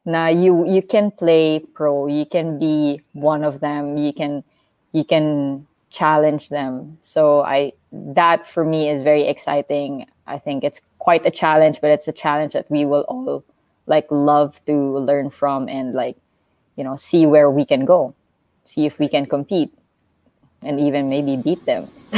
[0.06, 4.42] Now you you can play pro, you can be one of them, you can
[4.92, 6.98] you can challenge them.
[7.02, 10.06] So I that for me is very exciting.
[10.26, 13.44] I think it's quite a challenge, but it's a challenge that we will all
[13.86, 16.16] like love to learn from and like
[16.76, 18.14] you know see where we can go
[18.64, 19.70] see if we can compete
[20.62, 21.86] and even maybe beat them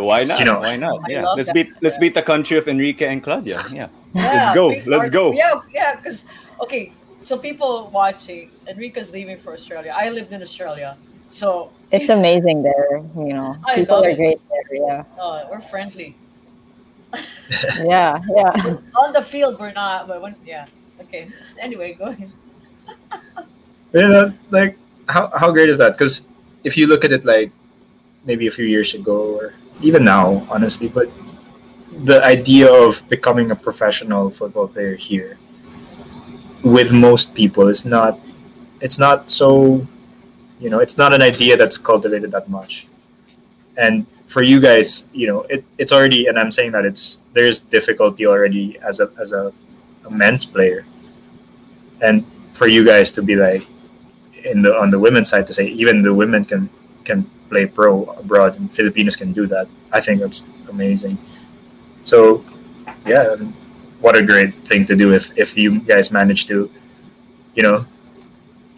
[0.00, 0.38] why not?
[0.38, 1.00] You know- why not?
[1.04, 1.54] I Yeah, let's that.
[1.54, 3.64] beat let's beat the country of Enrique and Claudia.
[3.70, 5.32] Yeah, Yeah, let's go, let's go.
[5.32, 6.24] Yeah, yeah, because
[6.60, 6.92] okay,
[7.24, 9.92] so people watching Enrica's leaving for Australia.
[9.94, 10.96] I lived in Australia,
[11.32, 14.16] so it's amazing there you know I people love are it.
[14.16, 16.14] great there yeah uh, we're friendly.
[17.80, 20.08] yeah yeah On the field, we're not.
[20.08, 20.66] But when, yeah,
[21.00, 21.28] okay.
[21.58, 22.30] Anyway, go ahead.
[23.92, 24.78] you know, like
[25.08, 25.92] how how great is that?
[25.92, 26.22] Because
[26.64, 27.52] if you look at it like
[28.24, 31.10] maybe a few years ago or even now, honestly, but
[32.04, 35.36] the idea of becoming a professional football player here
[36.64, 38.18] with most people is not
[38.80, 39.86] it's not so
[40.62, 42.86] you know it's not an idea that's cultivated that much
[43.76, 47.60] and for you guys you know it, it's already and i'm saying that it's there's
[47.76, 49.52] difficulty already as a as a,
[50.06, 50.84] a men's player
[52.00, 53.66] and for you guys to be like
[54.44, 56.68] in the on the women's side to say even the women can
[57.04, 59.68] can play pro abroad and Filipinos can do that.
[59.92, 61.18] I think that's amazing.
[62.04, 62.44] So
[63.06, 63.36] yeah,
[64.00, 66.70] what a great thing to do if if you guys manage to,
[67.54, 67.86] you know,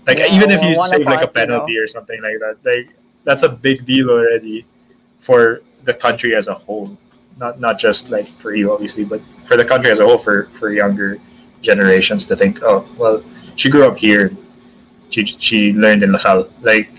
[0.07, 1.73] like Yeah, even if you save like a us, you know.
[1.73, 2.91] penalty or something like that, like
[3.25, 4.67] that's a big deal already
[5.19, 6.97] for the country as a whole.
[7.39, 10.47] Not not just like for you obviously, but for the country as a whole for
[10.53, 11.19] for younger
[11.63, 13.23] generations to think, oh well,
[13.57, 14.33] she grew up here.
[15.11, 16.91] She she learned in LaSalle, like,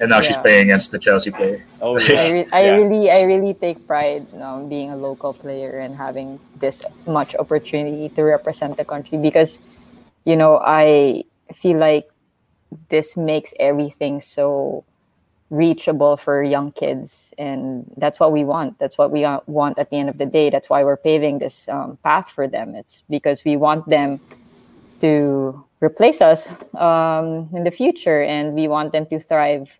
[0.00, 1.64] and now she's playing against the Chelsea player.
[1.80, 2.78] Oh I, re- I Yeah.
[2.78, 7.34] really I really take pride you know, being a local player and having this much
[7.36, 9.60] opportunity to represent the country because
[10.24, 11.24] you know I
[11.54, 12.11] feel like
[12.88, 14.84] this makes everything so
[15.50, 17.34] reachable for young kids.
[17.38, 18.78] And that's what we want.
[18.78, 20.50] That's what we uh, want at the end of the day.
[20.50, 22.74] That's why we're paving this um, path for them.
[22.74, 24.18] It's because we want them
[25.00, 28.22] to replace us um, in the future.
[28.22, 29.70] And we want them to thrive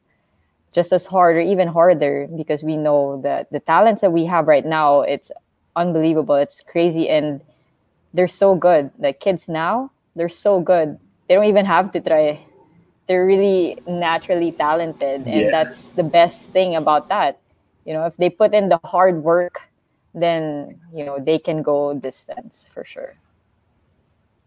[0.72, 4.48] just as hard or even harder because we know that the talents that we have
[4.48, 5.30] right now it's
[5.76, 6.34] unbelievable.
[6.34, 7.08] It's crazy.
[7.08, 7.40] And
[8.14, 8.90] they're so good.
[8.98, 10.98] Like kids now they're so good.
[11.28, 12.44] They don't even have to try
[13.08, 15.50] they're really naturally talented and Yeah.
[15.50, 17.38] that's the best thing about that
[17.84, 19.58] you know if they put in the hard work
[20.14, 23.14] then you know they can go distance for sure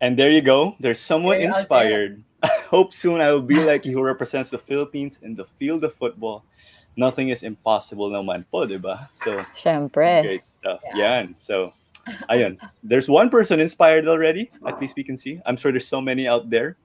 [0.02, 0.76] And there you go.
[0.80, 2.20] There's someone There, inspired.
[2.44, 5.84] I hope soon I will be like you who represents the Philippines in the field
[5.88, 6.44] of football.
[7.00, 9.08] Nothing is impossible naman po, di ba?
[9.16, 10.22] So, Syempre.
[10.22, 10.84] great stuff.
[10.84, 11.00] Yeah.
[11.00, 11.26] Yan.
[11.40, 11.72] So,
[12.30, 12.60] ayun.
[12.84, 14.52] There's one person inspired already.
[14.68, 15.40] At least we can see.
[15.48, 16.76] I'm sure there's so many out there.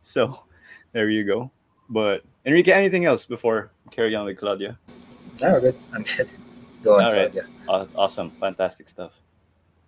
[0.00, 0.46] So,
[0.94, 1.50] there you go.
[1.90, 4.78] But, Enrique, anything else before we carry on with Claudia?
[5.42, 5.76] No, good.
[5.92, 6.30] I'm good.
[6.82, 7.30] Go on, All right.
[7.32, 7.50] Claudia.
[7.68, 8.30] Aw- Awesome.
[8.40, 9.12] Fantastic stuff.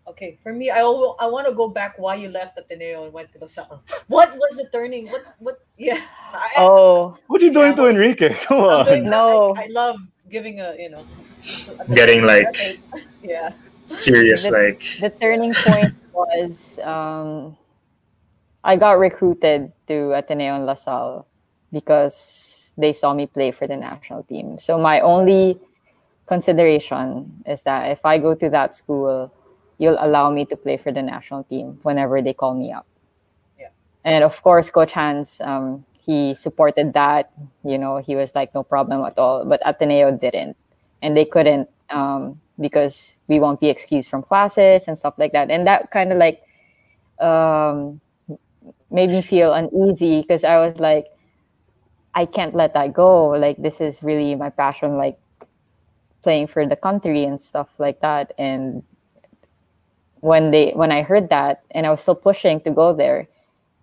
[0.08, 3.12] Okay, for me, I al- I want to go back why you left Ateneo and
[3.12, 3.82] went to LaSalle.
[4.06, 5.08] What was the turning?
[5.10, 5.58] What what?
[5.76, 5.98] Yeah.
[6.30, 7.82] So I, Oh, What are you doing Yeah.
[7.82, 8.30] to Enrique?
[8.46, 9.10] Come I'm doing on.
[9.10, 9.54] No.
[9.58, 9.96] I, I love
[10.30, 11.02] giving a you know.
[11.92, 12.78] Getting, like-
[13.22, 13.50] yeah.
[13.86, 17.56] Serious, The- like the turning point was um,
[18.66, 21.24] I got recruited to Ateneo and LaSalle
[21.72, 24.58] because they saw me play for the national team.
[24.58, 25.60] So my only
[26.26, 29.32] consideration is that if I go to that school,
[29.78, 32.86] you'll allow me to play for the national team whenever they call me up.
[33.56, 33.68] Yeah.
[34.04, 37.30] And of course, Coach Hans, um, he supported that.
[37.64, 39.44] You know, he was like, no problem at all.
[39.44, 40.56] But Ateneo didn't.
[41.02, 45.52] And they couldn't um, because we won't be excused from classes and stuff like that.
[45.52, 46.42] And that kind of like
[47.20, 48.00] um,
[48.90, 51.06] made me feel uneasy because I was like,
[52.14, 53.28] I can't let that go.
[53.30, 55.18] Like, this is really my passion, like
[56.22, 58.32] playing for the country and stuff like that.
[58.38, 58.82] And
[60.20, 63.28] when they when I heard that and I was still pushing to go there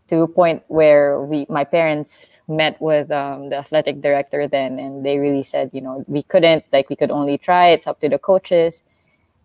[0.07, 5.05] to a point where we my parents met with um, the athletic director then and
[5.05, 8.09] they really said you know we couldn't like we could only try it's up to
[8.09, 8.83] the coaches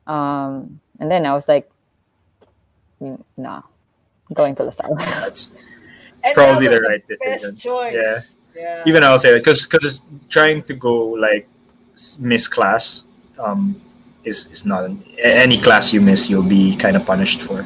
[0.06, 1.70] um, and then I was like
[3.00, 3.62] "Mm, nah
[4.34, 5.48] going to LaSalle that's
[6.24, 7.50] And Probably that was the right decision.
[7.54, 7.94] Best choice.
[7.94, 8.18] Yeah.
[8.56, 8.82] Yeah.
[8.86, 11.48] even I'll say that because because trying to go like
[12.18, 13.02] miss class
[13.38, 13.80] um,
[14.24, 17.64] is is not an, any class you miss you'll be kind of punished for,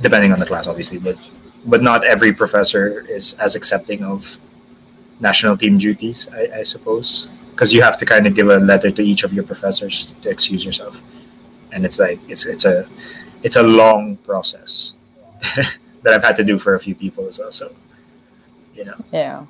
[0.00, 1.18] depending on the class obviously, but
[1.66, 4.38] but not every professor is as accepting of
[5.20, 8.90] national team duties, I, I suppose, because you have to kind of give a letter
[8.90, 11.00] to each of your professors to excuse yourself,
[11.70, 12.88] and it's like it's it's a
[13.42, 14.94] it's a long process
[16.02, 17.52] that I've had to do for a few people as well.
[17.52, 17.74] So,
[18.74, 18.96] you know.
[19.12, 19.44] yeah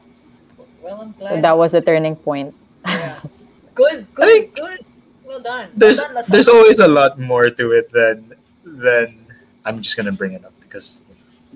[0.83, 1.45] well, I'm so glad.
[1.45, 2.55] that was the turning point
[2.87, 3.19] yeah.
[3.75, 4.07] Good.
[4.15, 4.27] Good.
[4.27, 4.85] think good.
[5.25, 5.71] Well done.
[5.75, 8.35] there's well done, there's always a lot more to it than
[8.65, 9.25] than
[9.65, 10.99] I'm just gonna bring it up because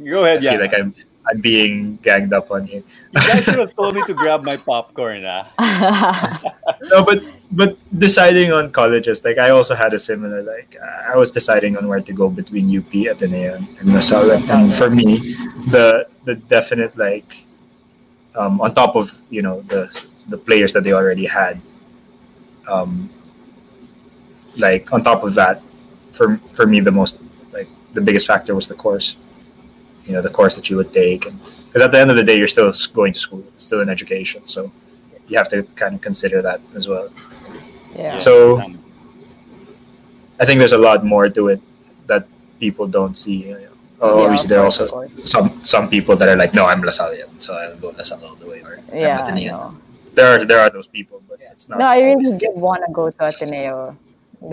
[0.03, 0.51] Go ahead, I yeah.
[0.53, 0.95] feel like I'm
[1.29, 2.83] I'm being ganged up on here.
[3.13, 5.25] you guys should have told me to grab my popcorn.
[5.27, 6.41] Ah.
[6.83, 11.31] No, but but deciding on colleges, like I also had a similar like I was
[11.31, 14.39] deciding on where to go between UP, Ateneo, and LaSalle.
[14.51, 15.35] And for me,
[15.71, 17.47] the the definite like
[18.37, 19.91] um, on top of you know the
[20.29, 21.61] the players that they already had,
[22.69, 23.11] um,
[24.57, 25.63] like on top of that,
[26.13, 27.19] for for me the most
[27.53, 29.17] like the biggest factor was the course.
[30.07, 31.37] You know, the course that you would take, and
[31.67, 34.43] because at the end of the day, you're still going to school, still in education,
[34.47, 34.71] so
[35.29, 37.09] you have to kind of consider that as well.
[37.95, 38.19] yeah.
[38.19, 38.79] So Um,
[40.41, 41.61] I think there's a lot more to it
[42.07, 42.23] that
[42.61, 43.37] people don't see.
[43.49, 43.69] you know.
[44.01, 44.87] Oh, Yeah, obviously, there are also
[45.25, 48.47] some some people that are like, no, I'm Lasallian, so I'll go Lasalle all the
[48.47, 48.61] way.
[48.63, 49.71] Or I'm Yeah,
[50.15, 51.79] There are there are those people, but it's not.
[51.79, 52.57] No, I really did case.
[52.67, 53.97] want to go to Ateneo.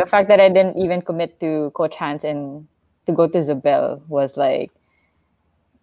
[0.01, 2.68] The fact that I didn't even commit to Coach Hans and
[3.06, 4.72] to go to Zobel was like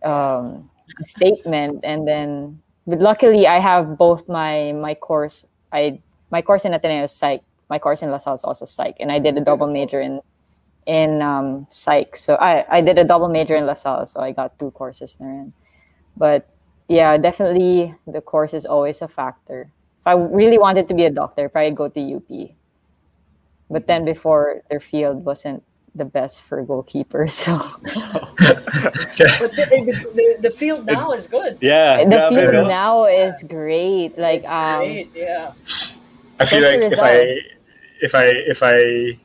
[0.05, 0.71] um,
[1.03, 1.81] statement.
[1.85, 5.45] And then, but luckily, I have both my my course.
[5.73, 7.43] I my course in Ateneo is psych.
[7.69, 10.21] My course in LaSalle is also psych, and I did a double major in
[10.87, 12.17] in um, psych.
[12.17, 15.53] So I I did a double major in LaSalle, so I got two courses therein.
[16.17, 16.49] But
[16.89, 19.71] yeah, definitely the course is always a factor.
[20.01, 22.51] If I really wanted to be a doctor, I'd probably go to UP.
[23.71, 25.63] But then before their field wasn't
[25.95, 27.59] the best for goalkeepers, so
[29.41, 31.59] But the, the, the, the field now is good.
[31.61, 32.69] yeah, the grabe, field no?
[32.69, 34.17] now is great.
[34.19, 35.53] Like It's um, great, yeah.
[36.39, 37.15] I feel Social like if I
[38.03, 39.19] if I if I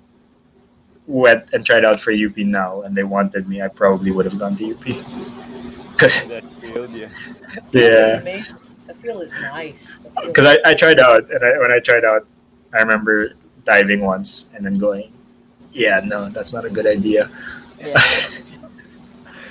[1.08, 4.40] went and tried out for UP now and they wanted me, I probably would have
[4.40, 4.84] gone to UP.
[5.98, 7.08] 'Cause That field, yeah.
[7.56, 8.20] The field is Yeah.
[8.20, 8.56] amazing.
[8.88, 10.00] The field is nice.
[10.26, 12.28] Because I, I tried out and I, when I tried out,
[12.74, 15.12] I remember diving once and then going,
[15.76, 17.30] yeah, no, that's not a good idea.
[17.80, 18.02] yeah.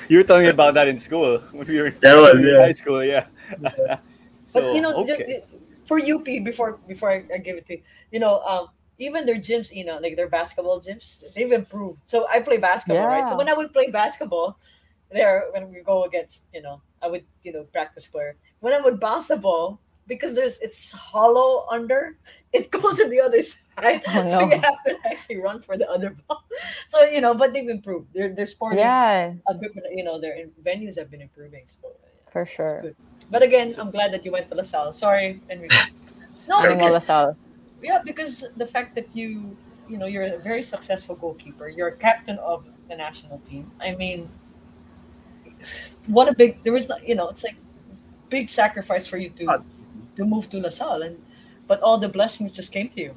[0.08, 2.46] You were telling me about that in school when we were in Yeah, well, in
[2.46, 2.58] yeah.
[2.60, 3.02] high school.
[3.02, 3.24] Yeah.
[4.44, 5.42] so, but you know, okay.
[5.86, 8.68] for UP, before before I, I give it to you, you know, um,
[8.98, 12.02] even their gyms, you know, like their basketball gyms, they've improved.
[12.04, 13.26] So I play basketball, right?
[13.26, 14.58] So when I would play basketball,
[15.10, 18.36] there when we go against, you know, I would, you know, practice player.
[18.60, 22.16] When I would bounce the ball, because there's it's hollow under,
[22.52, 23.60] it goes in the other side.
[23.76, 24.54] Oh, so no.
[24.54, 26.44] you have to actually run for the other ball.
[26.88, 28.14] So you know, but they've improved.
[28.14, 31.64] Their their sporting yeah, equipment, you know, their venues have been improving.
[31.66, 32.30] So yeah.
[32.30, 32.82] for sure.
[32.82, 32.96] good.
[33.30, 34.92] But again, I'm glad that you went to LaSalle.
[34.92, 35.74] Sorry, Enrique.
[36.46, 37.36] No, because LaSalle.
[37.82, 39.56] yeah, because the fact that you
[39.88, 41.68] you know you're a very successful goalkeeper.
[41.68, 43.70] You're a captain of the national team.
[43.80, 44.28] I mean,
[46.06, 47.56] what a big there was you know it's like
[48.30, 49.62] big sacrifice for you to Uh,
[50.16, 51.16] to move to LaSalle and
[51.66, 53.14] but all the blessings just came to you.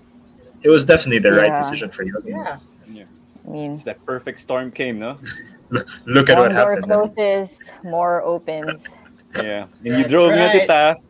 [0.63, 2.15] It was definitely the right decision for you.
[2.25, 2.59] Yeah.
[2.91, 3.03] yeah.
[3.45, 5.19] I mean, It's that perfect storm came, no?
[6.05, 6.85] Look at what one door happened.
[6.85, 8.85] closes, more opens.
[9.35, 9.67] Yeah.
[9.83, 10.67] And you That's drove me to right.
[10.67, 11.01] task,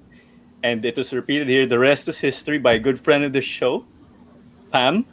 [0.63, 1.65] and it was repeated here.
[1.65, 3.85] The rest is history by a good friend of the show,
[4.73, 5.05] Pam.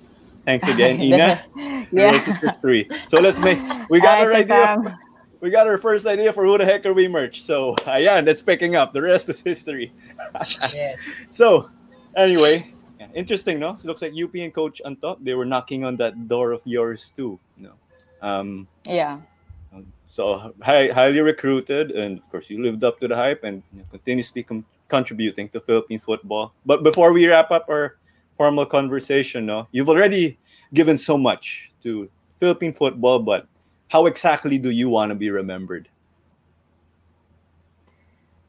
[0.44, 1.40] Thanks again, Inna.
[1.54, 2.88] The rest is history.
[3.06, 3.58] So let's make.
[3.90, 4.82] We got Hi, right Sir idea.
[4.90, 4.98] Pam.
[5.44, 7.42] We got our first idea for who the heck are we merch.
[7.44, 8.94] So ayan, that's picking up.
[8.96, 9.92] The rest is history.
[10.72, 11.04] Yes.
[11.30, 11.68] So,
[12.16, 12.72] anyway,
[13.12, 13.76] interesting, no?
[13.76, 17.12] It looks like UP and Coach Anto, they were knocking on that door of yours
[17.14, 17.38] too.
[17.60, 17.76] No,
[18.24, 19.20] um, Yeah.
[20.08, 23.80] so high, highly recruited, and of course, you lived up to the hype and you
[23.80, 26.54] know, continuously com- contributing to Philippine football.
[26.64, 28.00] But before we wrap up our
[28.40, 30.38] formal conversation, no, you've already
[30.72, 32.08] given so much to
[32.40, 33.44] Philippine football, but
[33.88, 35.88] how exactly do you want to be remembered?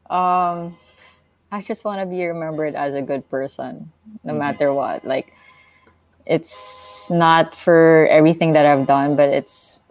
[0.10, 0.78] Um,
[1.52, 3.92] I just want to be remembered as a good person,
[4.24, 4.40] no Mhm.
[4.40, 5.06] matter what.
[5.06, 5.34] Like,
[6.26, 9.82] it's not for everything that I've done, but it's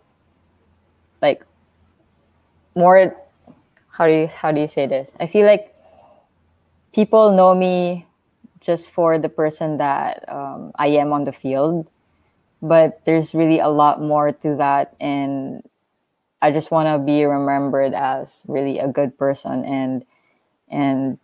[1.23, 1.45] like
[2.75, 3.15] more.
[3.91, 5.13] How do you how do you say this?
[5.21, 5.75] I feel like
[6.93, 8.07] people know me
[8.61, 11.89] just for the person that um, I am on the field,
[12.65, 15.63] but there's really a lot more to that, and
[16.43, 20.05] I just want to be remembered as really a good person and
[20.71, 21.19] and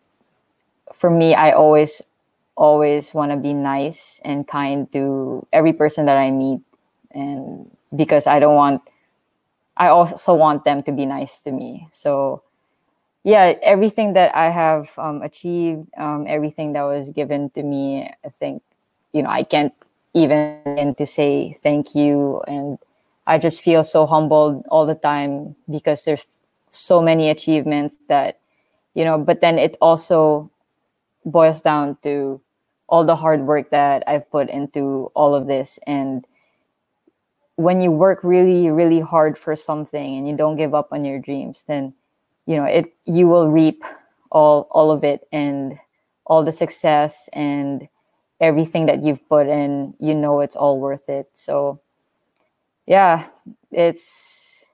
[0.94, 2.02] for me I always
[2.56, 6.60] always want to be nice and kind to every person that I meet
[7.12, 8.82] and because I don't want
[9.76, 11.88] I also want them to be nice to me.
[11.92, 12.42] So
[13.24, 18.28] yeah, everything that I have um, achieved, um, everything that was given to me, I
[18.30, 18.62] think,
[19.12, 19.74] you know, I can't
[20.14, 22.42] even begin to say thank you.
[22.46, 22.78] And
[23.26, 26.26] I just feel so humbled all the time because there's
[26.70, 28.40] so many achievements that,
[28.94, 30.50] you know, but then it also
[31.24, 32.40] boils down to
[32.88, 35.78] all the hard work that I've put into all of this.
[35.86, 36.26] And
[37.60, 41.18] when you work really really hard for something and you don't give up on your
[41.20, 41.92] dreams then
[42.46, 43.84] you know it you will reap
[44.32, 45.78] all all of it and
[46.24, 47.86] all the success and
[48.40, 51.80] everything that you've put in you know it's all worth it so
[52.86, 53.26] yeah
[53.70, 54.64] it's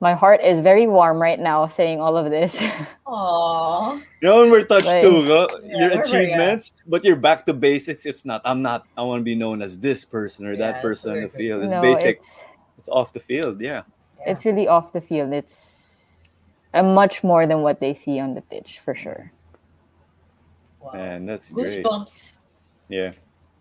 [0.00, 2.56] my heart is very warm right now saying all of this
[3.06, 4.02] Aww.
[4.20, 5.48] You know, when we're touched Like- too, no?
[5.62, 8.04] Yeah, your we're very, achievements, but you're back to basics.
[8.04, 8.42] It's not.
[8.44, 8.84] I'm not.
[8.96, 11.38] I want to be known as this person or Yeah, that person on very the
[11.38, 11.62] field.
[11.62, 12.16] It's no basic.
[12.16, 12.42] It's,
[12.78, 13.60] it's off the field.
[13.60, 13.82] Yeah.
[14.26, 16.34] it's really off the field it's
[16.74, 19.30] a much more than what they see on the pitch for sure
[20.80, 20.92] Wow.
[20.92, 21.82] Man, that's great.
[21.84, 22.38] Goosebumps.
[22.88, 23.12] Yeah.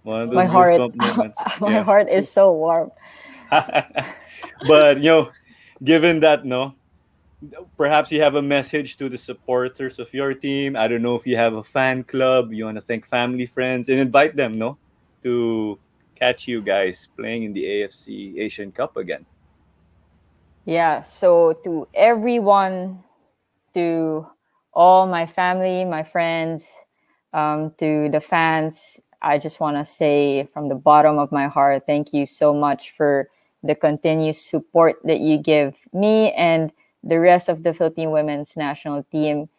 [0.04, 1.44] One of those my heart moments.
[1.62, 1.84] my Yeah.
[1.84, 2.92] heart is so warm
[4.68, 5.32] but you know,
[5.84, 6.76] given that, no,
[7.78, 10.76] perhaps you have a message to the supporters of your team.
[10.76, 12.54] I don't know if you have a fan club.
[12.54, 14.78] You want to thank family, friends, and invite them, no,
[15.24, 15.80] to
[16.16, 19.26] catch you guys playing in the AFC Asian Cup again.
[20.66, 23.04] Yeah, so to everyone,
[23.74, 24.26] to
[24.74, 26.72] all my family, my friends,
[27.34, 31.84] um, to the fans, I just want to say from the bottom of my heart,
[31.88, 33.28] thank you so much for
[33.64, 36.72] the continuous support that you give me and
[37.04, 39.50] the rest of the Philippine women's national team.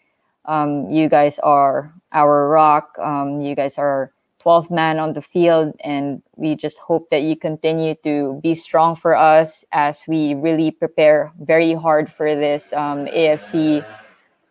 [0.45, 2.97] Um, you guys are our rock.
[3.03, 7.35] Um, you guys are 12 man on the field, and we just hope that you
[7.35, 13.07] continue to be strong for us as we really prepare very hard for this um,
[13.07, 13.85] AFC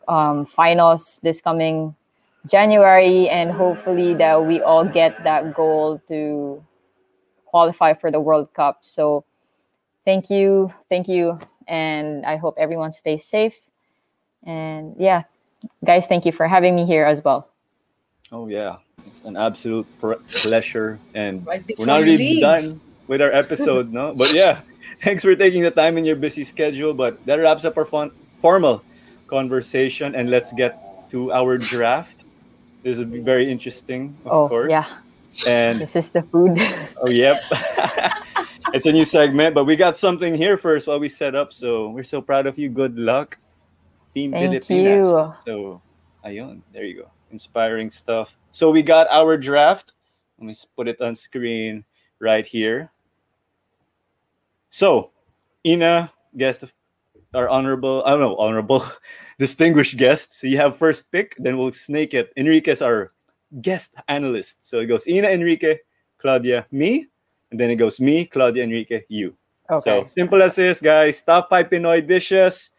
[0.09, 1.95] um, finals this coming
[2.48, 6.64] January, and hopefully that we all get that goal to
[7.46, 8.80] qualify for the World Cup.
[8.82, 9.26] So,
[10.06, 13.58] thank you, thank you, and I hope everyone stays safe.
[14.43, 15.24] And yeah,
[15.84, 17.50] guys, thank you for having me here as well.
[18.32, 22.41] Oh yeah, it's an absolute pr- pleasure, and Right we're not you really leave.
[22.41, 24.14] done with our episode, no.
[24.14, 24.62] But yeah,
[25.02, 26.93] thanks for taking the time in your busy schedule.
[26.93, 28.84] But that wraps up our fun, formal
[29.28, 32.24] conversation, and let's get to our draft.
[32.86, 34.69] This is very interesting, of oh course.
[34.69, 34.86] yeah,
[35.47, 36.53] And this is the food.
[37.01, 37.36] oh yep,
[38.77, 41.51] it's a new segment, but we got something here first while we set up.
[41.51, 42.69] So we're so proud of you.
[42.69, 43.39] Good luck,
[44.13, 45.07] Team Thank Pilipinas.
[45.07, 45.33] you.
[45.43, 45.81] So,
[46.23, 47.09] ayun, there you go.
[47.31, 48.38] Inspiring stuff.
[48.51, 49.93] So we got our draft.
[50.38, 51.83] Let me put it on screen
[52.19, 52.91] right here.
[54.69, 55.09] So,
[55.63, 56.71] Inna, guest of
[57.36, 58.83] our honorable, I don't know, honorable,
[59.39, 60.39] distinguished guest.
[60.39, 62.31] So you have first pick, then we'll snake it.
[62.38, 63.11] Enrique's our
[63.61, 64.67] guest analyst.
[64.67, 65.77] So it goes Inna, Enrique,
[66.17, 67.07] Claudia, me,
[67.51, 69.36] and then it goes me, Claudia, Enrique, you.
[69.69, 69.81] Okay.
[69.81, 71.21] So simple as this, guys.
[71.21, 72.71] Top five Pinoy dishes.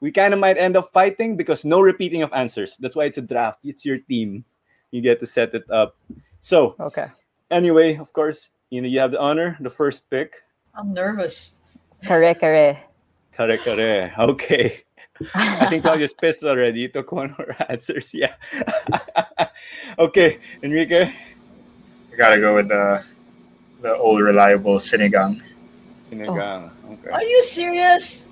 [0.00, 2.76] We kind of might end up fighting because no repeating of answers.
[2.76, 3.60] That's why it's a draft.
[3.64, 4.44] It's your team.
[4.90, 5.96] You get to set it up.
[6.40, 7.06] So okay.
[7.50, 10.36] anyway, of course, you know you have the honor, the first pick.
[10.74, 11.54] I'm nervous.
[12.04, 12.87] Kare kare.
[13.38, 14.12] Kare kare.
[14.18, 14.82] Okay.
[15.34, 16.80] I think I just pissed already.
[16.80, 18.12] You took one of her answers.
[18.14, 18.34] Yeah.
[19.98, 21.10] okay, Enrique.
[21.10, 23.02] I gotta go with the
[23.82, 25.42] the old reliable Sinigang.
[26.10, 26.70] Sinigang.
[26.98, 27.10] Okay.
[27.10, 28.26] Are you serious?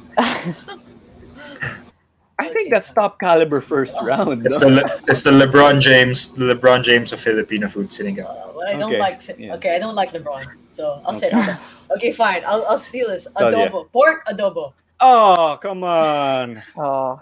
[2.38, 4.44] I think that's top caliber first round.
[4.46, 4.68] It's no?
[4.68, 8.26] the Le- it's the LeBron James the LeBron James of Filipino food Sinigang.
[8.30, 9.22] Uh, well, I don't Okay, like.
[9.38, 9.54] yeah.
[9.54, 11.46] Okay, I don't like LeBron, so I'll say Okay.
[11.46, 11.60] that.
[11.98, 12.42] Okay, fine.
[12.46, 13.26] I'll, I'll steal this.
[13.34, 13.70] Claudia.
[13.70, 14.72] Adobo, pork adobo.
[15.00, 16.62] Oh, come on.
[16.76, 17.20] oh.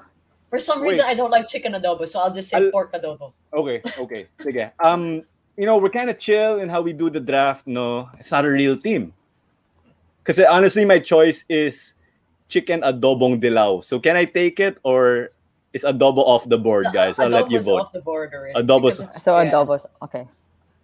[0.51, 0.91] For some Wait.
[0.95, 3.33] reason, I don't like chicken adobo, so I'll just say I'll- pork adobo.
[3.53, 4.27] Okay, okay.
[4.39, 4.70] Sige.
[4.83, 5.22] Um,
[5.57, 8.09] you know, we're kind of chill in how we do the draft, no?
[8.18, 9.12] It's not a real team.
[10.22, 11.95] Because honestly, my choice is
[12.49, 13.83] chicken adobong dilaw.
[13.85, 15.31] So can I take it or
[15.72, 17.18] is adobo off the board, guys?
[17.18, 17.81] I'll let you Adobo's vote.
[17.81, 18.55] off the board already.
[18.55, 19.51] Adobo's- because it's- So yeah.
[19.51, 19.87] adobos.
[20.03, 20.27] Okay.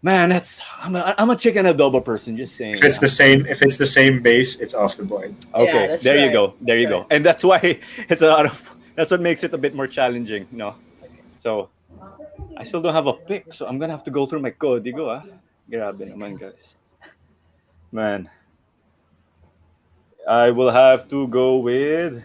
[0.02, 2.36] Man, that's I'm a, I'm a chicken adobo person.
[2.36, 2.74] Just saying.
[2.74, 5.34] If it's the same if it's the same base, it's off the board.
[5.54, 6.54] Okay, Yeah, that's there you go.
[6.60, 7.06] There you go.
[7.10, 8.56] And that's why it's a lot of
[8.96, 10.74] that's what makes it a bit more challenging, no?
[11.36, 11.68] So
[12.56, 15.20] I still don't have a pick, so I'm gonna have to go through my código,
[15.20, 15.24] ah.
[15.70, 16.76] Grabe naman, guys.
[17.92, 18.28] Man.
[20.28, 22.22] I will have to go with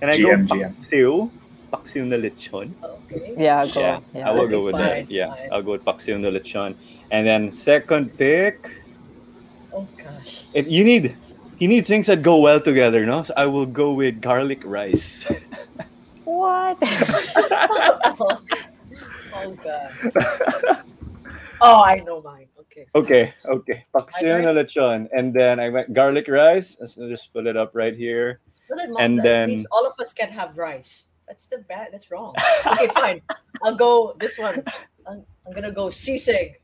[0.00, 0.74] Can I GM, go GM.
[0.76, 1.30] paksiw?
[1.72, 2.72] Paksiw na lechon?
[2.82, 3.34] Oh, okay.
[3.36, 3.80] Yeah, go.
[3.80, 4.28] Yeah, Yeah.
[4.28, 5.10] I will Okay, go with fine, that.
[5.10, 5.48] Yeah, fine.
[5.52, 6.74] I'll go with paksiw na lechon.
[7.10, 8.70] And then second pick,
[9.72, 10.44] Oh gosh.
[10.54, 11.16] and you need
[11.58, 13.22] you need things that go well together, no?
[13.22, 15.24] So I will go with garlic rice.
[16.28, 16.76] What?
[16.84, 18.38] oh,
[19.34, 19.90] oh god.
[21.60, 22.46] Oh, I know mine.
[22.60, 22.86] Okay.
[22.94, 23.84] okay, okay.
[23.92, 25.08] Paksiw I na lechon.
[25.12, 26.76] And then I went garlic rice.
[26.78, 28.38] Let's just fill it up right here.
[28.68, 31.07] So then, And that then- all of us can have rice.
[31.28, 31.88] That's the bad.
[31.92, 32.34] That's wrong.
[32.66, 33.20] Okay, fine.
[33.62, 34.64] I'll go this one.
[35.06, 36.54] I'm, I'm gonna go sisig.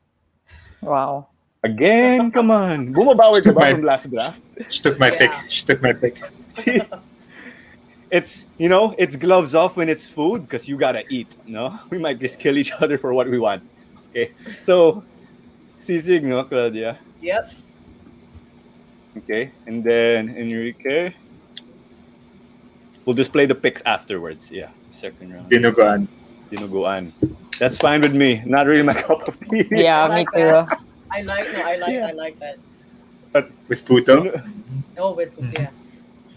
[0.81, 1.29] wow.
[1.63, 2.93] Again, come on.
[2.93, 4.41] Bumabawi ka Took ba my- from last draft?
[4.71, 5.19] She took my Yeah.
[5.21, 5.33] pick.
[5.49, 6.21] She took my pick.
[8.11, 11.99] it's you know it's gloves off when it's food because you gotta eat no we
[11.99, 13.59] might just kill each other for what we want
[14.11, 14.31] okay
[14.63, 15.03] so
[15.81, 17.51] sisig no claudia Yep.
[19.19, 21.11] okay and then enrique
[23.05, 26.09] we'll display the picks afterwards yeah second round Dinuguan.
[26.51, 27.13] dinuguan
[27.59, 30.77] that's fine with me not really my cup of tea Yeah, I me like too.
[31.11, 32.07] I like no, I like Yeah.
[32.09, 32.57] I like that.
[33.69, 34.31] With Puto.
[34.99, 35.71] Oh, with yeah.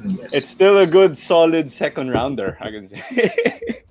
[0.05, 0.29] Yes.
[0.33, 3.01] it's still a good solid second rounder i can say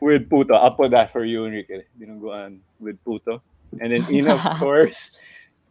[0.00, 3.40] with puto i'll put that for you enrique dinuguan with puto
[3.80, 5.10] and then inna of course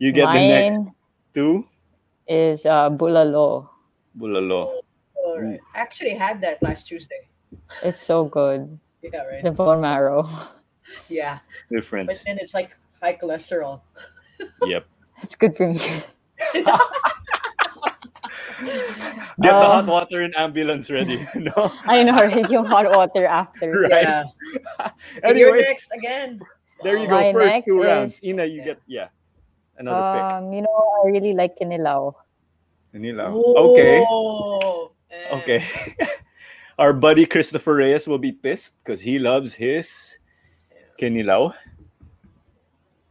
[0.02, 0.82] you get the next
[1.34, 1.62] two
[2.28, 3.70] is uh, bulalo.
[4.18, 4.82] bulalo
[5.28, 5.60] All right.
[5.76, 7.28] I actually had that last Tuesday.
[7.84, 8.80] It's so good.
[9.04, 9.44] Yeah, right.
[9.44, 10.28] The bone marrow.
[11.12, 12.72] Yeah, different but then it's like
[13.04, 13.82] high cholesterol.
[14.66, 14.88] yep
[15.22, 15.80] It's good for me.
[16.56, 16.64] get
[19.38, 22.48] the Uh, hot water and ambulance ready no I know, right?
[22.50, 23.70] Yung hot water after.
[23.86, 24.02] Right.
[24.02, 24.24] Yeah.
[25.24, 26.40] And you're anyway next again.
[26.84, 28.66] there you go My first next two rounds is- inna you Yeah.
[28.66, 29.08] get yeah
[29.78, 32.16] another pick Um, you know, I really like kinilaw.
[32.96, 33.30] Manila.
[33.36, 34.02] okay
[35.12, 35.38] Whoa.
[35.40, 35.64] Okay
[36.80, 40.18] our buddy christopher reyes will be pissed because he loves his
[41.00, 41.54] kinilaw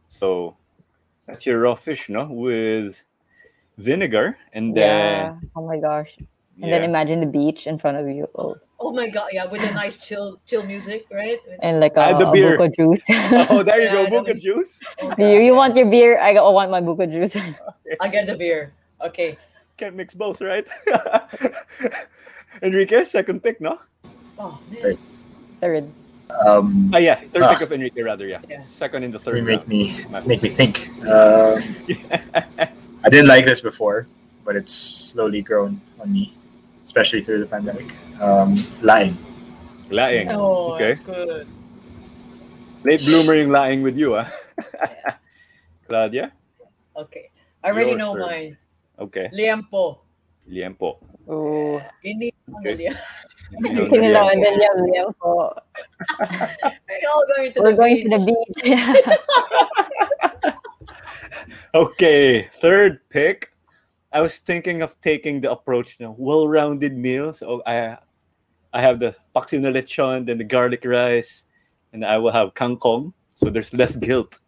[0.07, 0.55] so
[1.27, 3.03] that's your raw fish no with
[3.77, 4.87] vinegar and then.
[4.87, 5.23] yeah.
[5.39, 6.15] then Oh my gosh.
[6.17, 6.27] And
[6.57, 6.79] yeah.
[6.79, 8.27] then imagine the beach in front of you.
[8.35, 8.57] Oh.
[8.79, 11.39] Oh my god, yeah, with a nice chill chill music, right?
[11.61, 12.57] And like Add a, the a beer.
[12.57, 13.01] buko juice.
[13.49, 16.19] oh there you go Yeah, buko juice oh Do you, you want your beer?
[16.21, 17.35] I go- want my buko juice.
[18.01, 18.73] I get the beer.
[19.01, 19.37] Okay.
[19.77, 20.65] Can't mix both right
[22.61, 23.79] enrique second pick no
[24.39, 24.97] Oh man.
[25.61, 25.89] Third.
[26.29, 27.53] Um, ah yeah third Ah.
[27.53, 28.61] pick of enrique rather yeah, Yeah.
[28.69, 29.67] second in the you third make round.
[29.67, 30.89] me make me think.
[31.07, 31.57] Um,
[33.01, 34.05] I didn't like this before,
[34.45, 36.35] but it's slowly grown on me,
[36.85, 37.95] especially through the pandemic.
[38.21, 39.17] Um, lying.
[39.89, 40.93] laing Oh, Okay.
[40.93, 41.47] that's good.
[42.83, 44.27] late bloomer yung laing with you ah
[45.89, 46.29] claudia
[46.93, 47.29] Okay.
[47.63, 48.25] I already Yours, know sir.
[48.25, 48.57] mine.
[48.99, 49.99] Okay Liempo.
[50.49, 51.81] liempo eh, Ooh.
[52.05, 52.31] Ini
[52.63, 52.87] Okay.
[53.59, 55.51] We're Kinilaw and then yum yum po.
[55.51, 58.03] all going to We're the going beach.
[58.07, 58.63] to the beach.
[61.75, 63.51] Okay, third pick.
[64.13, 67.33] I was thinking of taking the approach now, well-rounded meal.
[67.33, 67.97] So oh, I
[68.73, 71.45] I have the paksiw na lechon, then the garlic rice,
[71.93, 73.13] and I will have kangkong.
[73.35, 74.39] So there's less guilt.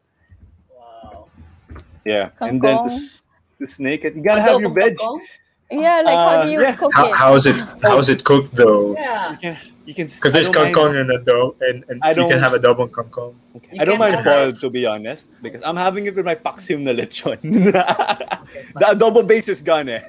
[0.74, 1.28] Wow.
[2.06, 2.30] Yeah.
[2.42, 2.96] And then to, Kangkong?
[2.96, 3.24] s-
[3.60, 4.98] to snake it, you gotta have your Adobo veg.
[5.72, 6.76] yeah, like how Uh, do you yeah.
[6.76, 7.16] cook How, it?
[7.16, 7.56] how's it?
[7.84, 8.94] How's it cooked though?
[8.96, 9.32] Yeah.
[9.32, 11.10] You can you can Because there's don't mind- kangkong and
[11.68, 13.34] and, and I you don't- can have adobo and kangkong.
[13.58, 13.78] Okay.
[13.80, 16.80] I don't mind have- boiled to be honest, because I'm having it with my paksiw
[16.80, 17.38] na lechon.
[18.80, 20.04] the adobo base is gone eh.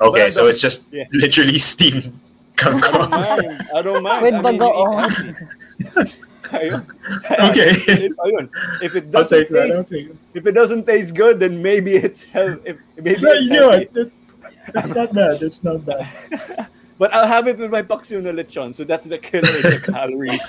[0.00, 1.04] Okay, so it's just yeah.
[1.12, 2.12] literally steamed
[2.58, 3.10] I don't kangkong.
[3.10, 3.68] mind.
[3.74, 4.22] I don't mind.
[4.22, 6.14] With I mean, you bagoong.
[6.48, 6.70] Healthy.
[6.70, 6.82] Ayun.
[7.50, 7.70] Okay.
[7.76, 8.44] If it, ayun.
[8.82, 10.16] If it doesn't taste, I'll take it.
[10.34, 12.58] if it doesn't taste good, then maybe it's health.
[12.64, 14.00] If, maybe No, it's you know healthy.
[14.00, 14.12] It-
[14.76, 15.40] It's not bad.
[15.42, 16.04] It's not bad.
[17.00, 18.74] But I'll have it with my paksiw na lechon.
[18.74, 20.42] So that's the killer in the calories.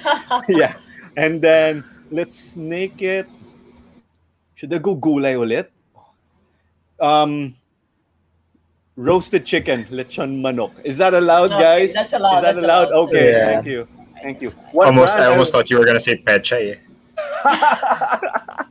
[0.50, 0.76] yeah.
[1.16, 3.28] And then let's snake it.
[4.56, 5.68] Should I go gulay ulit?
[7.00, 7.56] Um,
[8.98, 10.72] roasted chicken, lechon manok.
[10.84, 11.94] Is that allowed, Okay, guys?
[11.94, 12.88] that's allowed, Is that that's allowed?
[12.92, 13.08] allowed.
[13.08, 13.46] Okay, Yeah.
[13.46, 13.88] thank you.
[14.22, 14.50] Thank you.
[14.72, 16.76] What almost, I almost thought you were gonna say pecha.
[16.76, 16.80] Eh.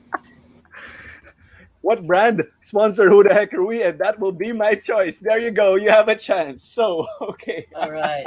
[1.83, 5.39] what brand sponsor who the heck are we and that will be my choice there
[5.39, 8.27] you go you have a chance so okay All right.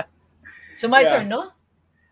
[0.77, 1.18] So my Yeah.
[1.18, 1.52] turn, no?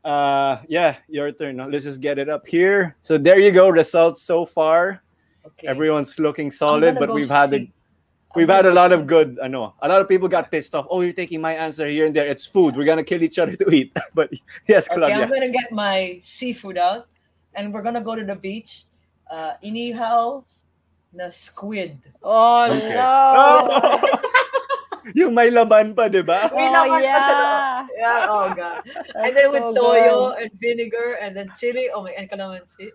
[0.06, 3.70] uh yeah your turn now let's just get it up here so there you go
[3.70, 5.02] results so far
[5.46, 5.68] Okay.
[5.68, 7.74] everyone's looking solid but we've had a, see- I'm
[8.36, 10.86] we've had a lot of good i know a lot of people got pissed off
[10.90, 13.56] oh you're taking my answer here and there it's food we're gonna kill each other
[13.62, 14.30] to eat but
[14.68, 17.08] yes Okay, I'm gonna get my seafood out,
[17.56, 18.86] and we're gonna go to the beach.
[19.30, 20.44] Uh, inihaw
[21.14, 21.98] na squid.
[22.22, 22.94] Oh Okay.
[22.94, 23.10] no!
[23.38, 23.98] Oh!
[25.18, 27.50] yung may laman pa di ba May Oh, laman pa sa loob.
[27.50, 27.78] yeah.
[27.98, 28.82] Yeah, oh god.
[29.18, 30.38] and That's then with toyo good.
[30.46, 31.90] and vinegar and then chili.
[31.94, 32.94] Oh my, and calamansi.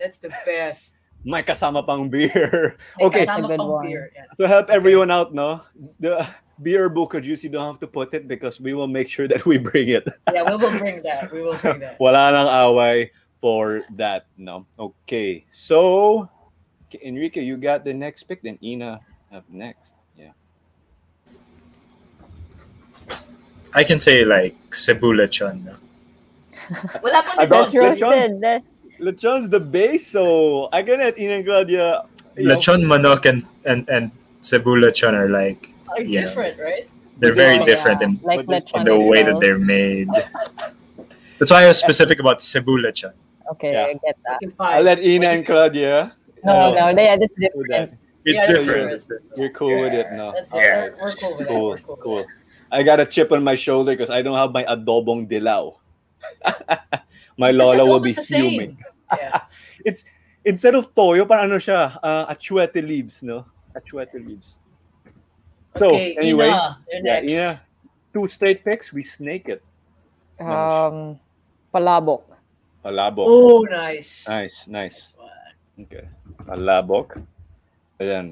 [0.00, 0.96] That's the best.
[1.24, 3.86] May kasama pang beer May okay kasama That's a good pang one.
[3.86, 4.10] beer.
[4.14, 4.24] Yeah.
[4.38, 5.62] to help everyone out, no,
[5.98, 6.26] the
[6.62, 9.26] beer book or juice, you don't have to put it because we will make sure
[9.28, 10.06] that we bring it.
[10.32, 11.32] yeah, we will bring that.
[11.32, 11.98] We will bring that.
[12.00, 13.10] Wala nang away
[13.40, 14.66] for that, no.
[14.78, 16.28] Okay, so
[17.02, 19.00] Enrique, you got the next pick, then Inna
[19.32, 19.94] up next.
[20.16, 20.32] Yeah.
[23.74, 25.64] I can say like Cebu lechon.
[25.64, 25.74] No?
[27.02, 28.00] Wala pang Adult That's lechon.
[28.00, 28.30] lechon?
[28.40, 28.62] roasted.
[28.98, 32.04] That- Lechon's the base, so I can let Inna and Claudia
[32.36, 34.10] you know, lechon manok and and and
[34.40, 36.22] cebu lechon are like Are Yeah.
[36.22, 36.88] different, right?
[37.18, 37.64] they're But very yeah.
[37.64, 40.08] different in, like but this- lechon in the way that they're made.
[41.38, 43.12] That's why I was specific about cebu lechon.
[43.52, 43.84] Okay, Yeah.
[43.84, 44.38] I get that.
[44.42, 44.84] I'll fine.
[44.84, 46.12] let Inna and Claudia.
[46.44, 47.68] No, know, no, they are just do different.
[47.70, 47.92] that.
[48.24, 48.66] It's Yeah, different.
[48.66, 49.36] you're- It's different.
[49.38, 50.32] You're cool with it, no?
[50.34, 50.88] That's, Yeah.
[50.98, 51.46] we're, we're cool with.
[51.48, 51.96] Cool, We're cool.
[52.02, 52.24] cool.
[52.72, 55.76] I got a chip on my shoulder because I don't have my adobong dilaw.
[57.36, 58.78] my Lola will be almost fuming.
[59.12, 59.40] Yeah.
[59.86, 60.04] It's
[60.44, 63.46] instead of toyo, parang ano siya, uh, achuete leaves, no?
[63.74, 64.58] Achuete leaves.
[65.76, 67.50] So okay, anyway, Inna, you're yeah.
[67.60, 67.62] Inna,
[68.14, 69.62] two straight picks, we snake it.
[70.40, 71.20] Um,
[71.72, 72.24] palabok.
[72.84, 73.26] Palabok.
[73.28, 74.26] Oh, nice.
[74.28, 75.12] Nice, nice.
[75.78, 76.08] Okay.
[76.46, 77.16] Palabok.
[78.00, 78.26] And then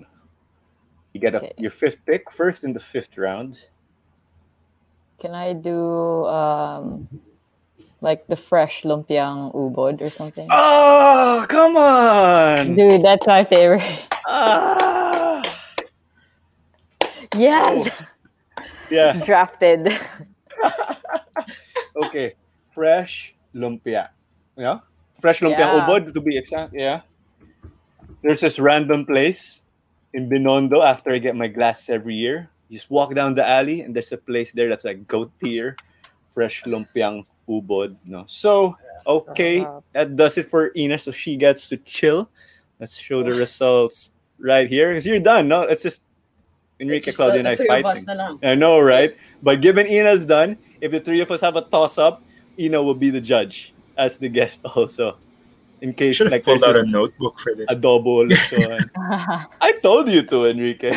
[1.13, 1.53] you get a, Okay.
[1.59, 3.59] your fifth pick first in the fifth round.
[5.21, 7.09] Can I do um,
[8.05, 10.45] like the fresh lumpiang ubod or something?
[10.53, 12.77] Oh, come on!
[12.77, 13.83] Dude, that's my favorite.
[14.29, 15.41] Ah!
[17.35, 17.89] Yes,
[18.93, 19.89] Yeah, drafted.
[22.05, 22.37] okay.
[22.71, 24.13] Fresh lumpia.
[24.55, 24.85] Yeah?
[25.19, 25.83] Fresh lumpia Yeah.
[25.83, 26.77] ubod to be exact.
[26.77, 27.01] Yeah.
[28.23, 29.63] There's this random place
[30.13, 32.51] in Binondo after I get my glasses every year.
[32.69, 35.77] You just walk down the alley and there's a place there that's like goat tier,
[36.33, 37.97] fresh lumpiang ubod.
[38.07, 38.25] No.
[38.27, 38.77] So
[39.07, 40.99] okay, Uh, that does it for Inna.
[40.99, 42.29] So she gets to chill.
[42.81, 44.91] Let's show the results right here.
[44.91, 45.63] Because you're done, no?
[45.63, 46.03] It's just
[46.81, 48.39] Enrique, Just Claudia, the, and I the three of us fighting.
[48.43, 49.15] I know, right?
[49.43, 52.23] But given Inna's done, if the three of us have a toss up,
[52.59, 55.17] Inna will be the judge as the guest also.
[55.81, 57.67] In case should like pulled this out a is notebook for this.
[57.69, 58.89] adobo lechon.
[59.61, 60.97] I told you to, Enrique.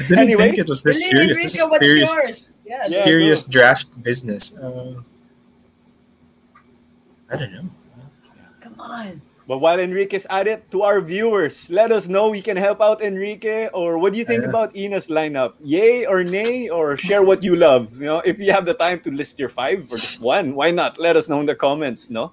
[0.00, 1.20] I didn't Anyway, think it was this serious.
[1.36, 2.54] Enrique, This is what's serious, yours?
[2.64, 3.50] Yeah, Yeah, serious go.
[3.52, 4.52] draft business.
[4.56, 4.94] Uh,
[7.30, 7.64] I don't know.
[8.60, 9.22] come on.
[9.46, 13.02] but while Enrique's at it, to our viewers, let us know we can help out
[13.02, 14.48] Enrique or what do you think Yeah.
[14.48, 15.54] about Inna's lineup?
[15.62, 16.68] Yay or nay?
[16.70, 17.98] Or share what you love.
[18.00, 20.70] You know, if you have the time to list your five or just one, why
[20.70, 20.98] not?
[20.98, 22.32] Let us know in the comments, no?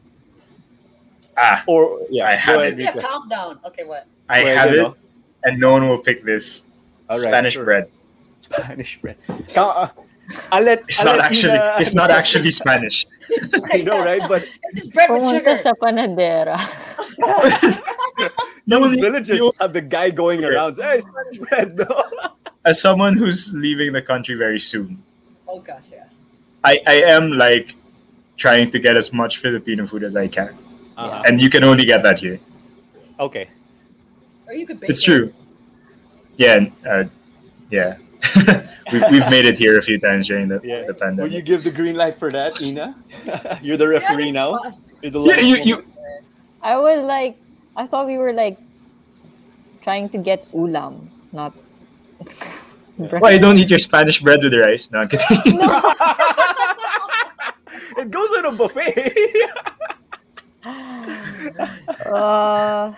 [1.38, 2.78] Ah, Or yeah, I have it.
[2.78, 3.60] Give me a countdown.
[3.66, 4.08] Okay, what?
[4.30, 4.96] I Well, have it, know.
[5.44, 6.64] and no one will pick this.
[7.10, 7.66] All right, Spanish sure.
[7.66, 7.90] bread.
[8.42, 9.18] Spanish bread.
[9.56, 9.88] Uh,
[10.52, 11.54] I'll let, It's I'll not let actually.
[11.54, 13.06] Inna- It's not actually Spanish.
[13.72, 14.22] I know, right?
[14.28, 15.58] But It's just bread with Pumunta sugar.
[15.64, 16.58] sa panadera.
[18.68, 19.00] No Some one.
[19.00, 20.76] villages you- have the guy going around.
[20.78, 21.88] Hey, Spanish bread, no?
[22.66, 25.02] As someone who's leaving the country very soon,
[25.48, 26.04] Oh gosh, yeah.
[26.64, 27.76] I, I am like
[28.36, 30.52] trying to get as much Filipino food as I can,
[30.98, 31.24] Uh-huh.
[31.26, 32.40] and you can only get that here.
[33.20, 33.48] Okay.
[34.46, 35.06] Or you could bake It's it.
[35.06, 35.34] true.
[36.38, 37.04] Yeah, and, uh,
[37.70, 37.98] yeah.
[38.92, 40.86] we've, we've made it here a few times during the, Yeah.
[40.88, 42.96] the Will you give the green light for that, Inna?
[43.62, 44.60] You're the referee that's now.
[45.02, 45.86] You're the Yeah, you, you,
[46.62, 47.38] I was like,
[47.76, 48.58] I thought we were like
[49.84, 51.54] trying to get ulam, not.
[52.98, 53.22] bread.
[53.22, 54.90] why you don't eat your Spanish bread with rice?
[54.92, 55.28] No, I'm kidding.
[57.98, 59.14] it goes in a buffet.
[62.06, 62.94] Uh,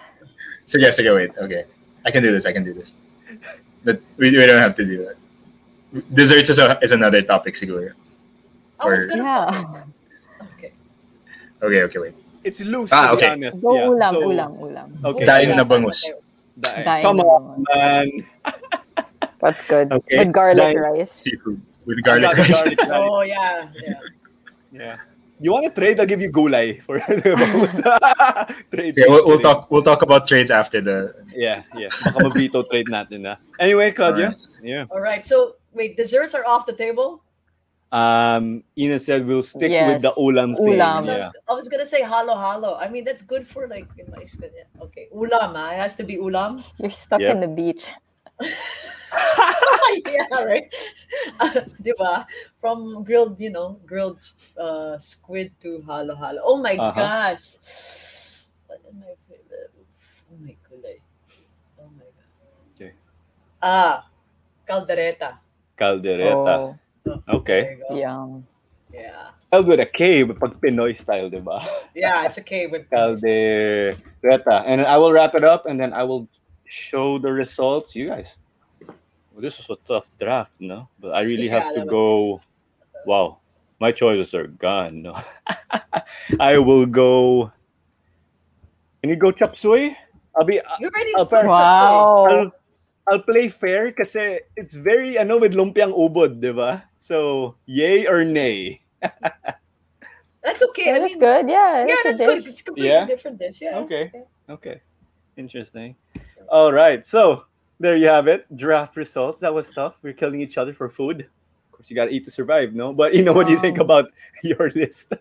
[0.66, 1.32] so yeah, so wait.
[1.38, 1.66] Okay,
[2.06, 2.46] I can do this.
[2.46, 2.94] I can do this.
[3.84, 5.18] But we, we don't have to do that.
[6.14, 7.92] Desserts is, a, is another topic, siguro.
[8.80, 9.24] I was Or- gonna.
[9.24, 9.84] yeah.
[10.54, 10.72] Okay.
[11.64, 12.16] Okay, okay, wait.
[12.44, 13.28] it's loose, Ah, okay.
[13.30, 13.60] honest.
[13.62, 14.88] Go Yeah, ulam, so- ulam, ulam.
[15.04, 15.26] Okay.
[15.26, 16.04] Daing na bangus.
[16.60, 16.84] Daing.
[16.86, 18.08] Daing Come on, man.
[19.42, 19.92] That's good.
[19.92, 20.20] Okay.
[20.20, 20.80] With garlic Daing.
[20.80, 21.12] rice.
[21.12, 22.52] Seafood with garlic rice.
[22.52, 22.92] garlic rice.
[22.92, 24.00] Oh yeah, yeah.
[24.72, 24.96] Yeah.
[25.40, 26.00] You want to trade?
[26.00, 27.80] I'll give you gulay for the bangus.
[28.72, 28.92] trade.
[28.98, 29.72] Okay, we'll, we'll talk.
[29.72, 31.16] We'll talk about trades after the.
[31.34, 31.90] Yeah, yeah.
[32.04, 33.36] Baka ma-veto trade natin na.
[33.60, 34.36] Anyway, Claudia.
[34.62, 34.86] Yeah.
[34.92, 35.26] All right.
[35.26, 37.24] So wait, desserts are off the table.
[37.92, 40.78] Um, Inna said we'll stick with the ulam thing.
[40.78, 41.02] Ulam.
[41.08, 41.26] So I, Yeah.
[41.26, 42.76] was, I was gonna say halo halo.
[42.76, 44.52] I mean that's good for like in my skin.
[44.54, 44.84] Yeah.
[44.84, 45.56] Okay, ulam.
[45.56, 45.72] Ah.
[45.74, 46.62] It has to be ulam.
[46.78, 47.32] You're stuck Yeah.
[47.32, 47.88] in the beach.
[50.06, 50.68] yeah, right.
[51.40, 52.26] Uh, diba?
[52.62, 54.20] From grilled, you know, grilled
[54.60, 56.42] uh, squid to halo halo.
[56.44, 56.94] Oh my Uh-huh.
[57.00, 57.58] gosh.
[58.68, 59.16] What am I?
[60.30, 61.00] Oh my gulay.
[61.80, 62.30] Oh my god.
[62.76, 62.92] Okay.
[63.64, 64.06] Ah,
[64.68, 65.40] caldereta.
[65.80, 66.56] Caldereta.
[66.60, 66.78] Oh,
[67.28, 67.62] Okay.
[67.64, 67.96] There you go.
[67.98, 68.46] Yum.
[68.94, 69.34] Yeah.
[69.50, 71.66] Spelled with a K, but pag Pinoy style, di ba?
[71.98, 74.62] Yeah, it's okay with Caldereta.
[74.70, 76.28] And I will wrap it up and then I will
[76.70, 77.96] show the results.
[77.96, 78.38] You guys.
[79.40, 80.90] Well, this was a tough draft, no?
[81.00, 82.42] But I really have to go.
[83.08, 83.40] Wow.
[83.80, 85.02] My choices are gone.
[85.02, 85.16] No.
[86.44, 87.50] I will go.
[89.00, 89.96] Can you go chop suey?
[90.36, 91.48] I'll be You're ready Uh, for chop suey.
[91.48, 92.26] Wow.
[92.28, 92.52] I'll,
[93.08, 96.84] I'll play fair kasi it's very ano with lumpiang ubod, di ba?
[97.00, 98.84] So, yay or nay?
[100.44, 100.92] That's okay.
[100.92, 101.48] I That's mean, good.
[101.48, 102.44] Yeah, yeah, that's that's good.
[102.44, 103.08] It's completely Yeah?
[103.08, 103.64] different dish.
[103.64, 103.80] Yeah.
[103.88, 104.12] Okay.
[104.52, 104.84] Okay.
[105.40, 105.96] Interesting.
[106.52, 107.08] All right.
[107.08, 107.48] So
[107.80, 108.46] there you have it.
[108.56, 109.40] Draft results.
[109.40, 109.96] That was tough.
[110.02, 111.22] We're killing each other for food.
[111.22, 112.94] Of course, you got to eat to survive, no?
[112.94, 114.12] But you know what do you think about
[114.44, 115.14] your list?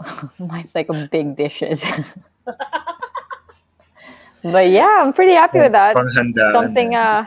[0.38, 1.84] Mine's like a big dishes.
[4.42, 5.96] but yeah, I'm pretty happy with that.
[6.52, 7.26] Something uh,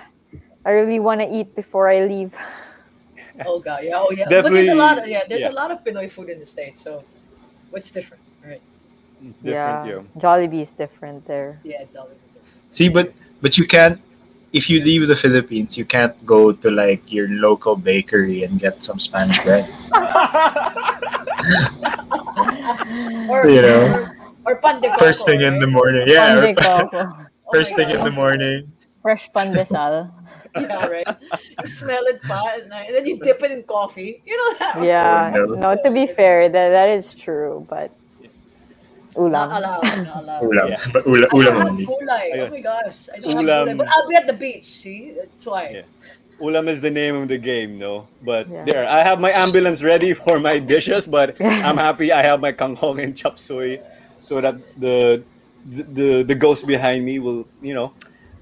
[0.66, 2.36] I really want to eat before I leave.
[3.46, 4.26] Oh god, yeah, oh yeah.
[4.30, 4.98] But there's a lot.
[4.98, 5.52] Of, yeah, there's yeah.
[5.52, 6.82] a lot of Pinoy food in the states.
[6.82, 7.04] So,
[7.70, 8.24] what's different?
[8.44, 8.62] Right?
[9.30, 10.06] It's different, yeah, yo.
[10.18, 11.60] Jollibee is different there.
[11.64, 12.76] Yeah, it's always different.
[12.76, 14.00] See, but but you can't.
[14.54, 18.84] If you leave the Philippines, you can't go to like your local bakery and get
[18.84, 19.68] some Spanish bread.
[23.30, 24.10] Or You know.
[24.46, 26.40] or, or pan de First coco, thing in the morning, yeah.
[26.40, 27.04] Pan de coco,
[27.48, 28.72] Oh First my thing in the oh morning.
[29.02, 30.12] fresh pandesal.
[30.58, 31.06] Yeah, right.
[31.62, 34.24] You smell it pa, and then you dip it in coffee.
[34.26, 34.82] You know that?
[34.82, 35.76] Yeah, oh, no.
[35.76, 37.92] no, to be fair, that that is true, but
[39.18, 39.58] Not ulam.
[39.58, 39.84] allowed.
[40.06, 40.44] Not allowed.
[40.48, 40.92] Ulam, Yeah.
[40.94, 41.86] but ula, ulam don't have only.
[41.86, 42.26] gulay.
[42.38, 43.10] Oh my gosh.
[43.14, 43.66] I don't have Ulam.
[43.66, 43.78] gulay.
[43.78, 44.66] But I'll be at the beach.
[44.66, 45.12] See?
[45.18, 45.70] That's why.
[45.70, 45.82] Yeah.
[46.40, 48.08] Ulam is the name of the game, no?
[48.22, 48.64] But Yeah.
[48.66, 52.52] there, I have my ambulance ready for my dishes, but I'm happy I have my
[52.54, 53.82] kangkong and chop suey
[54.22, 55.24] so that the
[55.74, 57.92] the the, the ghost behind me will, you know,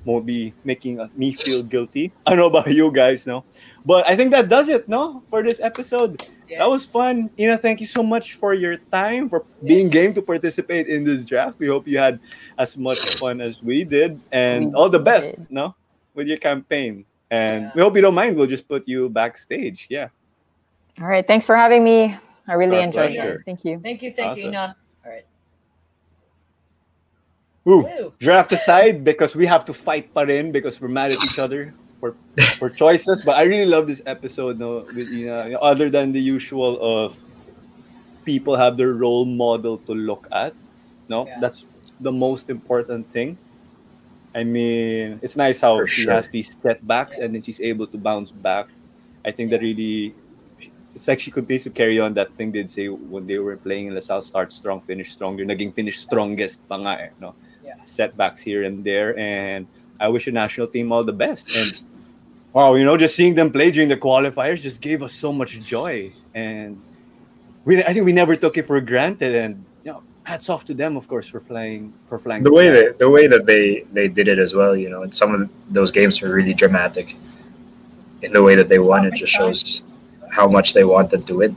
[0.03, 2.11] won't be making me feel guilty.
[2.27, 3.45] I don't know about you guys, no?
[3.85, 5.23] But I think that does it, no?
[5.31, 6.19] For this episode.
[6.47, 6.59] Yes.
[6.59, 7.29] That was fun.
[7.37, 11.25] Inna, thank you so much for your time, for being game to participate in this
[11.25, 11.57] draft.
[11.59, 12.19] We hope you had
[12.57, 14.19] as much fun as we did.
[14.31, 15.47] And We all the best, did.
[15.49, 15.75] no?
[16.13, 17.05] With your campaign.
[17.31, 17.71] And Yeah.
[17.75, 18.37] we hope you don't mind.
[18.37, 19.87] We'll just put you backstage.
[19.89, 20.09] Yeah.
[21.01, 22.15] All right, thanks for having me.
[22.47, 23.35] I really Our enjoyed pleasure.
[23.39, 23.41] it.
[23.45, 23.79] Thank you.
[23.81, 24.11] Thank you.
[24.11, 24.53] Thank you, Awesome.
[24.53, 24.75] Inna.
[25.03, 25.25] All right.
[27.67, 28.13] Ooh, Woo.
[28.19, 31.73] draft aside because we have to fight pa rin because we're mad at each other
[31.99, 32.15] for
[32.59, 33.21] for choices.
[33.23, 35.45] But I really love this episode, no, with Inna.
[35.45, 37.17] You know, other than the usual of
[38.25, 40.53] people have their role model to look at.
[41.09, 41.39] No, Yeah.
[41.39, 41.65] that's
[42.01, 43.37] the most important thing.
[44.33, 46.13] I mean, it's nice how For she sure.
[46.13, 47.25] has these setbacks Yeah.
[47.25, 48.67] and then she's able to bounce back.
[49.23, 50.13] I think that really,
[50.93, 53.87] it's like she continues to carry on that thing they'd say when they were playing
[53.87, 55.45] in LaSalle, start strong, finish stronger.
[55.45, 57.33] Naging finish strongest pa nga eh, no?
[57.63, 57.77] Yeah.
[57.85, 59.13] Setbacks here and there.
[59.17, 59.67] And
[59.99, 61.55] I wish the national team all the best.
[61.55, 61.79] And
[62.53, 65.59] wow, you know, just seeing them play during the qualifiers just gave us so much
[65.59, 66.11] joy.
[66.33, 66.81] And
[67.63, 69.35] we, I think we never took it for granted.
[69.35, 72.69] And you know, hats off to them, of course, for flying for flying The way
[72.69, 75.49] that the way that they they did it as well, you know, and some of
[75.69, 77.15] those games were really dramatic.
[78.21, 79.83] In the way that they won, it just shows
[80.31, 81.55] how much they wanted to win.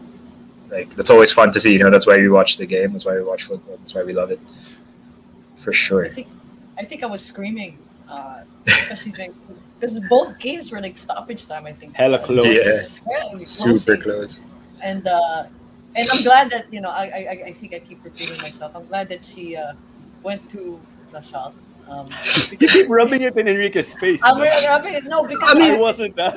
[0.71, 1.73] Like that's always fun to see.
[1.73, 2.93] You know, that's why we watch the game.
[2.93, 3.79] That's why we watch football.
[3.79, 4.41] That's why we love it.
[5.59, 6.05] For sure.
[6.05, 6.29] I think
[6.79, 7.79] I think I was screaming,
[8.09, 9.35] uh, especially during
[9.79, 11.67] because both games were like stoppage time.
[11.67, 12.47] I think Hella close.
[12.47, 12.83] Yeah.
[13.31, 14.03] very Super close.
[14.03, 14.41] close.
[14.83, 15.47] And uh,
[15.95, 18.73] and I'm glad that you know I I, I- I think I keep repeating myself.
[18.75, 19.73] I'm glad that she uh,
[20.23, 20.79] went to
[21.13, 21.55] LaSalle.
[21.89, 22.07] Um,
[22.51, 24.21] You keep rubbing it in Enrique's face.
[24.23, 24.45] I'm no?
[24.45, 25.01] really happy.
[25.09, 26.37] No, because I mean, I wasn't that.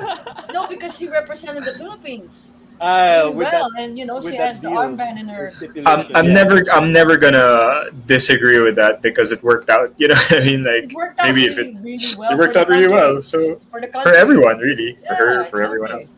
[0.53, 4.39] no, because she represented the Philippines Really with well, that and you know she that
[4.39, 5.51] has the deal, armband in her.
[5.85, 6.33] I'm, I'm yeah.
[6.33, 9.93] never I'm never gonna disagree with that because it worked out.
[9.97, 12.31] You know, what I mean, like It worked out maybe if really, really well.
[12.31, 13.21] it worked out the really well.
[13.21, 16.11] So for the for everyone, really, for her, Yeah, for everyone else.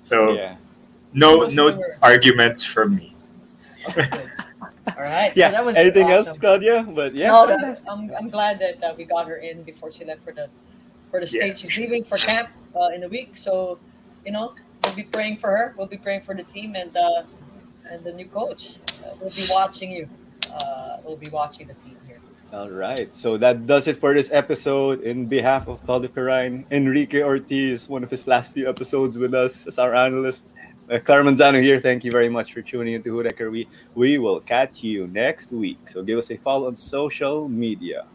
[0.00, 0.56] So Yeah.
[1.12, 3.14] no no her- arguments from me.
[3.88, 4.08] Okay.
[4.96, 5.32] All right.
[5.36, 5.48] Yeah.
[5.48, 6.26] So that was Anything awesome.
[6.28, 6.82] else, Claudia?
[6.82, 7.28] But yeah.
[7.28, 10.32] No, that- I'm, I'm glad that uh, we got her in before she left for
[10.32, 10.48] the
[11.12, 11.54] for the Yeah.
[11.54, 11.58] state.
[11.60, 13.78] She's leaving for camp uh, in a week, so
[14.26, 14.54] you know
[14.88, 15.74] we'll be praying for her.
[15.76, 17.22] We'll be praying for the team and uh,
[17.90, 18.78] and the new coach.
[19.04, 20.08] Uh, we'll be watching you.
[20.52, 22.20] Uh, we'll be watching the team here.
[22.52, 23.14] All right.
[23.14, 25.02] So that does it for this episode.
[25.02, 26.10] In behalf of Claudio
[26.70, 30.44] Enrique Ortiz, one of his last few episodes with us as our analyst.
[30.90, 31.78] Uh, Clara Manzano here.
[31.78, 35.86] Thank you very much for tuning into Hood We, we will catch you next week.
[35.86, 38.06] So give us a follow on social media.